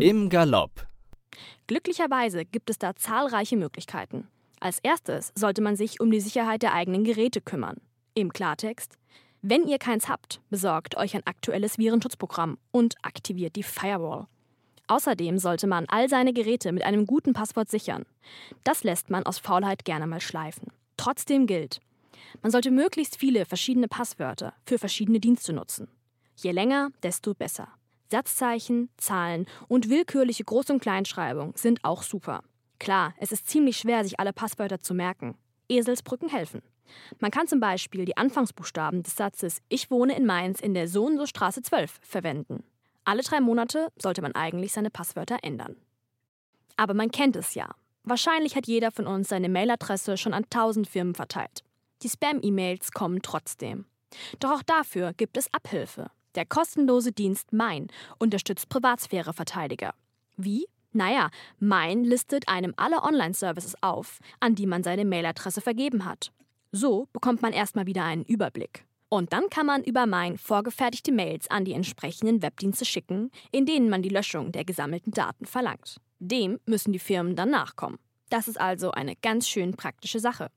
Im 0.00 0.28
Galopp. 0.30 0.86
Glücklicherweise 1.66 2.44
gibt 2.44 2.70
es 2.70 2.78
da 2.78 2.94
zahlreiche 2.94 3.56
Möglichkeiten. 3.56 4.28
Als 4.60 4.78
erstes 4.78 5.32
sollte 5.34 5.60
man 5.60 5.76
sich 5.76 6.00
um 6.00 6.10
die 6.10 6.20
Sicherheit 6.20 6.62
der 6.62 6.72
eigenen 6.72 7.04
Geräte 7.04 7.40
kümmern. 7.40 7.76
Im 8.14 8.32
Klartext, 8.32 8.96
wenn 9.42 9.66
ihr 9.66 9.78
keins 9.78 10.08
habt, 10.08 10.40
besorgt 10.48 10.96
euch 10.96 11.14
ein 11.14 11.26
aktuelles 11.26 11.76
Virenschutzprogramm 11.76 12.56
und 12.70 12.94
aktiviert 13.02 13.56
die 13.56 13.62
Firewall. 13.62 14.26
Außerdem 14.88 15.38
sollte 15.38 15.66
man 15.66 15.86
all 15.88 16.08
seine 16.08 16.32
Geräte 16.32 16.72
mit 16.72 16.84
einem 16.84 17.06
guten 17.06 17.32
Passwort 17.32 17.68
sichern. 17.70 18.04
Das 18.64 18.84
lässt 18.84 19.10
man 19.10 19.26
aus 19.26 19.38
Faulheit 19.38 19.84
gerne 19.84 20.06
mal 20.06 20.20
schleifen. 20.20 20.68
Trotzdem 20.96 21.46
gilt, 21.46 21.80
man 22.42 22.52
sollte 22.52 22.70
möglichst 22.70 23.16
viele 23.18 23.44
verschiedene 23.44 23.88
Passwörter 23.88 24.54
für 24.64 24.78
verschiedene 24.78 25.20
Dienste 25.20 25.52
nutzen. 25.52 25.88
Je 26.36 26.52
länger, 26.52 26.90
desto 27.02 27.34
besser. 27.34 27.68
Satzzeichen, 28.10 28.88
Zahlen 28.96 29.46
und 29.68 29.90
willkürliche 29.90 30.44
Groß- 30.44 30.72
und 30.72 30.80
Kleinschreibung 30.80 31.54
sind 31.56 31.84
auch 31.84 32.02
super. 32.02 32.42
Klar, 32.78 33.14
es 33.18 33.32
ist 33.32 33.48
ziemlich 33.48 33.78
schwer, 33.78 34.04
sich 34.04 34.20
alle 34.20 34.32
Passwörter 34.32 34.80
zu 34.80 34.94
merken. 34.94 35.36
Eselsbrücken 35.68 36.28
helfen. 36.28 36.62
Man 37.18 37.32
kann 37.32 37.48
zum 37.48 37.58
Beispiel 37.58 38.04
die 38.04 38.16
Anfangsbuchstaben 38.16 39.02
des 39.02 39.16
Satzes 39.16 39.60
Ich 39.68 39.90
wohne 39.90 40.16
in 40.16 40.24
Mainz 40.24 40.60
in 40.60 40.74
der 40.74 40.86
So 40.86 41.06
und 41.06 41.16
so 41.16 41.26
Straße 41.26 41.62
12 41.62 41.98
verwenden. 42.02 42.62
Alle 43.06 43.22
drei 43.22 43.40
Monate 43.40 43.92
sollte 43.96 44.20
man 44.20 44.34
eigentlich 44.34 44.72
seine 44.72 44.90
Passwörter 44.90 45.38
ändern. 45.42 45.76
Aber 46.76 46.92
man 46.92 47.12
kennt 47.12 47.36
es 47.36 47.54
ja. 47.54 47.70
Wahrscheinlich 48.02 48.56
hat 48.56 48.66
jeder 48.66 48.90
von 48.90 49.06
uns 49.06 49.28
seine 49.28 49.48
Mailadresse 49.48 50.16
schon 50.16 50.34
an 50.34 50.44
tausend 50.50 50.88
Firmen 50.88 51.14
verteilt. 51.14 51.62
Die 52.02 52.08
Spam-E-Mails 52.08 52.90
kommen 52.90 53.22
trotzdem. 53.22 53.86
Doch 54.40 54.50
auch 54.50 54.62
dafür 54.64 55.12
gibt 55.12 55.36
es 55.36 55.52
Abhilfe. 55.54 56.10
Der 56.34 56.46
kostenlose 56.46 57.12
Dienst 57.12 57.52
Mein 57.52 57.88
unterstützt 58.18 58.68
Privatsphäreverteidiger. 58.68 59.94
Wie? 60.36 60.66
Naja, 60.92 61.30
Mein 61.60 62.02
listet 62.02 62.48
einem 62.48 62.74
alle 62.76 63.04
Online-Services 63.04 63.76
auf, 63.82 64.18
an 64.40 64.56
die 64.56 64.66
man 64.66 64.82
seine 64.82 65.04
Mailadresse 65.04 65.60
vergeben 65.60 66.04
hat. 66.04 66.32
So 66.72 67.06
bekommt 67.12 67.40
man 67.40 67.52
erstmal 67.52 67.86
wieder 67.86 68.02
einen 68.02 68.24
Überblick. 68.24 68.84
Und 69.08 69.32
dann 69.32 69.48
kann 69.50 69.66
man 69.66 69.84
über 69.84 70.06
Mein 70.06 70.36
vorgefertigte 70.36 71.12
Mails 71.12 71.48
an 71.48 71.64
die 71.64 71.74
entsprechenden 71.74 72.42
Webdienste 72.42 72.84
schicken, 72.84 73.30
in 73.52 73.66
denen 73.66 73.88
man 73.88 74.02
die 74.02 74.08
Löschung 74.08 74.52
der 74.52 74.64
gesammelten 74.64 75.12
Daten 75.12 75.46
verlangt. 75.46 76.00
Dem 76.18 76.58
müssen 76.66 76.92
die 76.92 76.98
Firmen 76.98 77.36
dann 77.36 77.50
nachkommen. 77.50 77.98
Das 78.30 78.48
ist 78.48 78.60
also 78.60 78.90
eine 78.90 79.14
ganz 79.16 79.48
schön 79.48 79.76
praktische 79.76 80.18
Sache. 80.18 80.50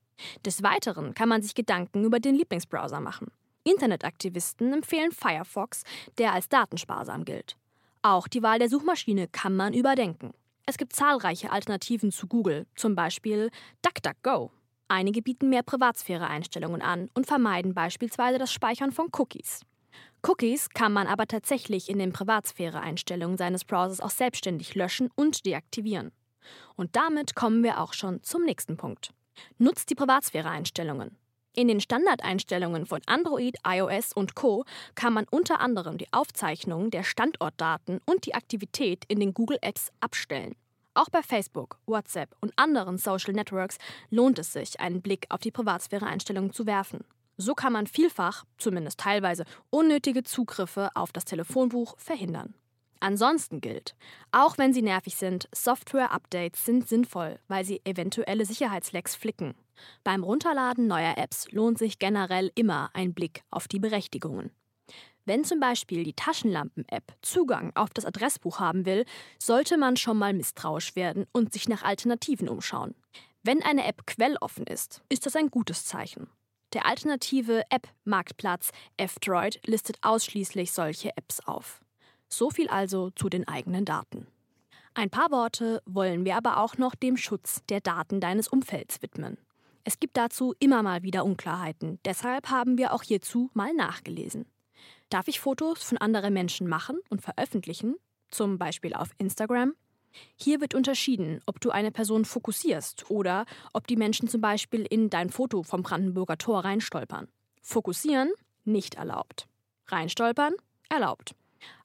Des 0.44 0.62
Weiteren 0.62 1.14
kann 1.14 1.28
man 1.28 1.42
sich 1.42 1.54
Gedanken 1.54 2.04
über 2.04 2.18
den 2.18 2.34
Lieblingsbrowser 2.34 3.00
machen. 3.00 3.28
Internetaktivisten 3.62 4.72
empfehlen 4.72 5.12
Firefox, 5.12 5.84
der 6.18 6.32
als 6.32 6.48
datensparsam 6.48 7.24
gilt. 7.24 7.56
Auch 8.02 8.26
die 8.26 8.42
Wahl 8.42 8.58
der 8.58 8.70
Suchmaschine 8.70 9.28
kann 9.28 9.54
man 9.54 9.74
überdenken. 9.74 10.32
Es 10.66 10.78
gibt 10.78 10.94
zahlreiche 10.94 11.52
Alternativen 11.52 12.10
zu 12.10 12.26
Google, 12.26 12.66
zum 12.74 12.94
Beispiel 12.94 13.50
DuckDuckGo. 13.82 14.50
Einige 14.90 15.22
bieten 15.22 15.50
mehr 15.50 15.62
Privatsphäre-Einstellungen 15.62 16.82
an 16.82 17.10
und 17.14 17.24
vermeiden 17.24 17.74
beispielsweise 17.74 18.38
das 18.38 18.52
Speichern 18.52 18.90
von 18.90 19.06
Cookies. 19.16 19.60
Cookies 20.26 20.68
kann 20.70 20.92
man 20.92 21.06
aber 21.06 21.28
tatsächlich 21.28 21.88
in 21.88 22.00
den 22.00 22.12
Privatsphäre-Einstellungen 22.12 23.38
seines 23.38 23.64
Browsers 23.64 24.00
auch 24.00 24.10
selbstständig 24.10 24.74
löschen 24.74 25.08
und 25.14 25.46
deaktivieren. 25.46 26.10
Und 26.74 26.96
damit 26.96 27.36
kommen 27.36 27.62
wir 27.62 27.80
auch 27.80 27.92
schon 27.92 28.24
zum 28.24 28.42
nächsten 28.42 28.76
Punkt. 28.76 29.14
Nutzt 29.58 29.90
die 29.90 29.94
Privatsphäre-Einstellungen. 29.94 31.16
In 31.54 31.68
den 31.68 31.80
Standardeinstellungen 31.80 32.84
von 32.84 33.00
Android, 33.06 33.58
iOS 33.64 34.12
und 34.12 34.34
Co 34.34 34.64
kann 34.96 35.12
man 35.12 35.26
unter 35.30 35.60
anderem 35.60 35.98
die 35.98 36.12
Aufzeichnung 36.12 36.90
der 36.90 37.04
Standortdaten 37.04 38.00
und 38.06 38.26
die 38.26 38.34
Aktivität 38.34 39.04
in 39.06 39.20
den 39.20 39.34
Google 39.34 39.58
Apps 39.62 39.92
abstellen. 40.00 40.56
Auch 40.94 41.08
bei 41.08 41.22
Facebook, 41.22 41.78
WhatsApp 41.86 42.34
und 42.40 42.52
anderen 42.56 42.98
Social 42.98 43.32
Networks 43.32 43.78
lohnt 44.10 44.38
es 44.38 44.52
sich, 44.52 44.80
einen 44.80 45.02
Blick 45.02 45.26
auf 45.28 45.40
die 45.40 45.52
Privatsphäre-Einstellungen 45.52 46.52
zu 46.52 46.66
werfen. 46.66 47.04
So 47.36 47.54
kann 47.54 47.72
man 47.72 47.86
vielfach, 47.86 48.44
zumindest 48.58 48.98
teilweise, 49.00 49.44
unnötige 49.70 50.24
Zugriffe 50.24 50.90
auf 50.94 51.12
das 51.12 51.24
Telefonbuch 51.24 51.96
verhindern. 51.96 52.54
Ansonsten 52.98 53.62
gilt, 53.62 53.94
auch 54.30 54.58
wenn 54.58 54.74
sie 54.74 54.82
nervig 54.82 55.16
sind, 55.16 55.48
Software-Updates 55.54 56.66
sind 56.66 56.86
sinnvoll, 56.86 57.38
weil 57.48 57.64
sie 57.64 57.80
eventuelle 57.84 58.44
Sicherheitslecks 58.44 59.14
flicken. 59.14 59.54
Beim 60.04 60.22
Runterladen 60.22 60.86
neuer 60.86 61.16
Apps 61.16 61.50
lohnt 61.50 61.78
sich 61.78 61.98
generell 61.98 62.52
immer 62.54 62.90
ein 62.92 63.14
Blick 63.14 63.42
auf 63.50 63.68
die 63.68 63.78
Berechtigungen. 63.78 64.50
Wenn 65.30 65.44
zum 65.44 65.60
Beispiel 65.60 66.02
die 66.02 66.14
Taschenlampen-App 66.14 67.12
Zugang 67.22 67.70
auf 67.76 67.90
das 67.90 68.04
Adressbuch 68.04 68.58
haben 68.58 68.84
will, 68.84 69.04
sollte 69.38 69.76
man 69.76 69.96
schon 69.96 70.18
mal 70.18 70.32
misstrauisch 70.32 70.96
werden 70.96 71.24
und 71.30 71.52
sich 71.52 71.68
nach 71.68 71.84
Alternativen 71.84 72.48
umschauen. 72.48 72.96
Wenn 73.44 73.62
eine 73.62 73.86
App 73.86 74.08
quelloffen 74.08 74.66
ist, 74.66 75.04
ist 75.08 75.26
das 75.26 75.36
ein 75.36 75.48
gutes 75.48 75.84
Zeichen. 75.84 76.26
Der 76.72 76.84
alternative 76.84 77.62
App-Marktplatz 77.70 78.72
F-Droid 78.96 79.60
listet 79.68 79.98
ausschließlich 80.02 80.72
solche 80.72 81.16
Apps 81.16 81.38
auf. 81.46 81.80
So 82.28 82.50
viel 82.50 82.66
also 82.66 83.10
zu 83.10 83.28
den 83.28 83.46
eigenen 83.46 83.84
Daten. 83.84 84.26
Ein 84.94 85.10
paar 85.10 85.30
Worte 85.30 85.80
wollen 85.86 86.24
wir 86.24 86.34
aber 86.34 86.56
auch 86.56 86.76
noch 86.76 86.96
dem 86.96 87.16
Schutz 87.16 87.62
der 87.68 87.80
Daten 87.80 88.20
deines 88.20 88.48
Umfelds 88.48 89.00
widmen. 89.00 89.38
Es 89.84 90.00
gibt 90.00 90.16
dazu 90.16 90.56
immer 90.58 90.82
mal 90.82 91.04
wieder 91.04 91.24
Unklarheiten, 91.24 92.00
deshalb 92.04 92.50
haben 92.50 92.78
wir 92.78 92.92
auch 92.92 93.04
hierzu 93.04 93.48
mal 93.54 93.72
nachgelesen. 93.72 94.46
Darf 95.10 95.26
ich 95.26 95.40
Fotos 95.40 95.82
von 95.82 95.98
anderen 95.98 96.32
Menschen 96.32 96.68
machen 96.68 97.00
und 97.08 97.20
veröffentlichen, 97.20 97.96
zum 98.30 98.58
Beispiel 98.58 98.94
auf 98.94 99.10
Instagram? 99.18 99.74
Hier 100.36 100.60
wird 100.60 100.72
unterschieden, 100.72 101.40
ob 101.46 101.60
du 101.60 101.70
eine 101.70 101.90
Person 101.90 102.24
fokussierst 102.24 103.10
oder 103.10 103.44
ob 103.72 103.88
die 103.88 103.96
Menschen 103.96 104.28
zum 104.28 104.40
Beispiel 104.40 104.86
in 104.88 105.10
dein 105.10 105.30
Foto 105.30 105.64
vom 105.64 105.82
Brandenburger 105.82 106.38
Tor 106.38 106.64
reinstolpern. 106.64 107.26
Fokussieren 107.60 108.30
nicht 108.64 108.94
erlaubt. 108.94 109.48
Reinstolpern 109.88 110.54
erlaubt. 110.88 111.34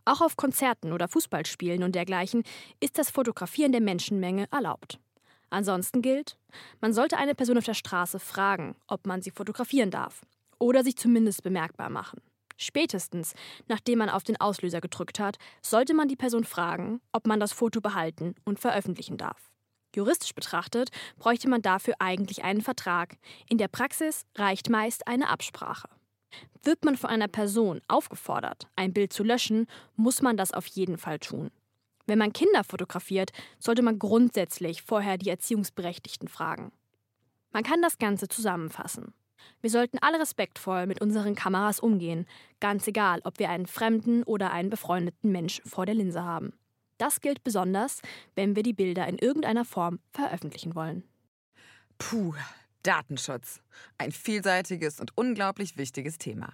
Auch 0.06 0.22
auf 0.22 0.38
Konzerten 0.38 0.94
oder 0.94 1.08
Fußballspielen 1.08 1.82
und 1.82 1.96
dergleichen 1.96 2.44
ist 2.80 3.00
das 3.00 3.10
Fotografieren 3.10 3.72
der 3.72 3.82
Menschenmenge 3.82 4.46
erlaubt. 4.52 5.00
Ansonsten 5.50 6.04
gilt, 6.04 6.38
man 6.80 6.94
sollte 6.94 7.18
eine 7.18 7.34
Person 7.34 7.58
auf 7.58 7.66
der 7.66 7.74
Straße 7.74 8.20
fragen, 8.20 8.76
ob 8.88 9.08
man 9.08 9.24
sie 9.24 9.32
fotografieren 9.32 9.90
darf 9.90 10.22
oder 10.60 10.84
sich 10.84 10.96
zumindest 10.96 11.42
bemerkbar 11.42 11.90
machen. 11.90 12.22
Spätestens, 12.58 13.34
nachdem 13.68 14.00
man 14.00 14.10
auf 14.10 14.24
den 14.24 14.40
Auslöser 14.40 14.82
gedrückt 14.82 15.20
hat, 15.20 15.38
sollte 15.62 15.94
man 15.94 16.08
die 16.08 16.16
Person 16.16 16.46
fragen, 16.46 17.02
ob 17.12 17.28
man 17.28 17.40
das 17.40 17.52
Foto 17.52 17.82
behalten 17.82 18.36
und 18.46 18.60
veröffentlichen 18.60 19.18
darf. 19.18 19.52
Juristisch 19.96 20.34
betrachtet 20.34 20.90
bräuchte 21.18 21.50
man 21.50 21.62
dafür 21.62 21.96
eigentlich 22.00 22.44
einen 22.44 22.62
Vertrag. 22.62 23.18
In 23.50 23.58
der 23.58 23.68
Praxis 23.68 24.26
reicht 24.36 24.70
meist 24.70 25.08
eine 25.08 25.30
Absprache. 25.30 25.90
Wird 26.64 26.84
man 26.84 26.98
von 26.98 27.10
einer 27.10 27.30
Person 27.30 27.82
aufgefordert, 27.88 28.68
ein 28.76 28.94
Bild 28.94 29.14
zu 29.14 29.24
löschen, 29.24 29.68
muss 29.96 30.22
man 30.22 30.36
das 30.36 30.52
auf 30.52 30.66
jeden 30.68 30.98
Fall 30.98 31.20
tun. 31.20 31.52
Wenn 32.08 32.20
man 32.20 32.34
Kinder 32.34 32.64
fotografiert, 32.64 33.32
sollte 33.60 33.82
man 33.82 34.00
grundsätzlich 34.00 34.82
vorher 34.82 35.18
die 35.18 35.30
Erziehungsberechtigten 35.30 36.28
fragen. 36.28 36.72
Man 37.52 37.64
kann 37.64 37.82
das 37.82 37.98
Ganze 37.98 38.28
zusammenfassen. 38.28 39.14
Wir 39.62 39.70
sollten 39.70 39.98
alle 40.00 40.20
respektvoll 40.20 40.86
mit 40.86 41.02
unseren 41.02 41.36
Kameras 41.36 41.80
umgehen, 41.80 42.28
ganz 42.60 42.88
egal, 42.88 43.22
ob 43.24 43.40
wir 43.40 43.50
einen 43.50 43.68
fremden 43.68 44.24
oder 44.24 44.52
einen 44.52 44.70
befreundeten 44.70 45.32
Mensch 45.32 45.62
vor 45.66 45.86
der 45.86 45.96
Linse 45.96 46.24
haben. 46.24 46.54
Das 46.98 47.20
gilt 47.20 47.44
besonders, 47.44 48.02
wenn 48.36 48.56
wir 48.56 48.64
die 48.64 48.74
Bilder 48.74 49.08
in 49.08 49.18
irgendeiner 49.18 49.66
Form 49.66 50.00
veröffentlichen 50.12 50.76
wollen. 50.76 51.04
Puh, 51.98 52.34
Datenschutz. 52.84 53.62
Ein 53.98 54.12
vielseitiges 54.12 55.00
und 55.00 55.12
unglaublich 55.18 55.78
wichtiges 55.78 56.18
Thema. 56.18 56.54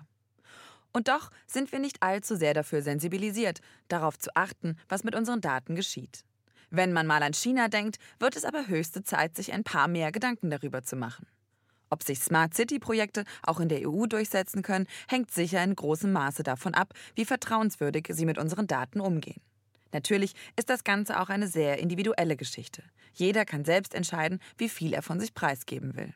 Und 0.93 1.07
doch 1.07 1.31
sind 1.47 1.71
wir 1.71 1.79
nicht 1.79 2.01
allzu 2.01 2.35
sehr 2.35 2.53
dafür 2.53 2.81
sensibilisiert, 2.81 3.59
darauf 3.87 4.17
zu 4.17 4.35
achten, 4.35 4.77
was 4.89 5.03
mit 5.03 5.15
unseren 5.15 5.41
Daten 5.41 5.75
geschieht. 5.75 6.23
Wenn 6.69 6.93
man 6.93 7.05
mal 7.05 7.21
an 7.21 7.33
China 7.33 7.67
denkt, 7.67 7.97
wird 8.19 8.35
es 8.35 8.45
aber 8.45 8.67
höchste 8.67 9.03
Zeit, 9.03 9.35
sich 9.35 9.51
ein 9.51 9.63
paar 9.63 9.87
mehr 9.87 10.11
Gedanken 10.11 10.49
darüber 10.49 10.83
zu 10.83 10.95
machen. 10.95 11.27
Ob 11.91 12.03
sich 12.03 12.19
Smart 12.19 12.55
City-Projekte 12.55 13.25
auch 13.43 13.59
in 13.59 13.69
der 13.69 13.87
EU 13.87 14.05
durchsetzen 14.05 14.63
können, 14.63 14.87
hängt 15.09 15.29
sicher 15.29 15.61
in 15.63 15.75
großem 15.75 16.11
Maße 16.11 16.41
davon 16.41 16.73
ab, 16.73 16.93
wie 17.15 17.25
vertrauenswürdig 17.25 18.07
sie 18.09 18.25
mit 18.25 18.37
unseren 18.37 18.65
Daten 18.65 19.01
umgehen. 19.01 19.41
Natürlich 19.91 20.33
ist 20.55 20.69
das 20.69 20.85
Ganze 20.85 21.19
auch 21.19 21.27
eine 21.27 21.47
sehr 21.47 21.79
individuelle 21.79 22.37
Geschichte. 22.37 22.81
Jeder 23.13 23.43
kann 23.43 23.65
selbst 23.65 23.93
entscheiden, 23.93 24.39
wie 24.57 24.69
viel 24.69 24.93
er 24.93 25.01
von 25.01 25.19
sich 25.19 25.33
preisgeben 25.33 25.95
will. 25.97 26.13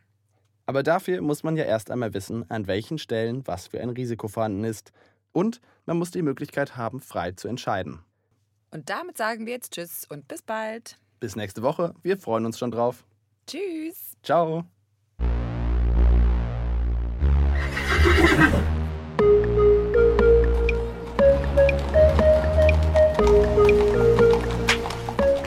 Aber 0.66 0.82
dafür 0.82 1.22
muss 1.22 1.44
man 1.44 1.58
ja 1.58 1.66
erst 1.66 1.92
einmal 1.92 2.14
wissen, 2.14 2.50
an 2.50 2.68
welchen 2.68 2.98
Stellen 2.98 3.46
was 3.46 3.68
für 3.68 3.82
ein 3.82 3.90
Risiko 3.90 4.30
vorhanden 4.30 4.64
ist. 4.64 4.94
Und 5.34 5.60
man 5.86 5.98
muss 5.98 6.12
die 6.12 6.22
Möglichkeit 6.22 6.78
haben, 6.78 7.02
frei 7.02 7.34
zu 7.34 7.50
entscheiden. 7.50 8.00
Und 8.72 8.90
damit 8.90 9.18
sagen 9.18 9.46
wir 9.46 9.54
jetzt 9.54 9.74
Tschüss 9.74 10.06
und 10.10 10.28
bis 10.30 10.42
bald. 10.42 10.98
Bis 11.20 11.36
nächste 11.36 11.62
Woche. 11.62 11.94
Wir 12.02 12.18
freuen 12.18 12.46
uns 12.46 12.58
schon 12.58 12.72
drauf. 12.72 13.06
Tschüss. 13.46 14.16
Ciao. 14.24 14.66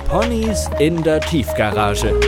Ponys 0.09 0.71
in 0.79 1.03
der 1.03 1.21
Tiefgarage. 1.21 2.19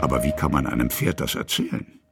Aber 0.00 0.24
wie 0.24 0.32
kann 0.32 0.50
man 0.50 0.66
einem 0.66 0.90
Pferd 0.90 1.20
das 1.20 1.36
erzählen? 1.36 2.03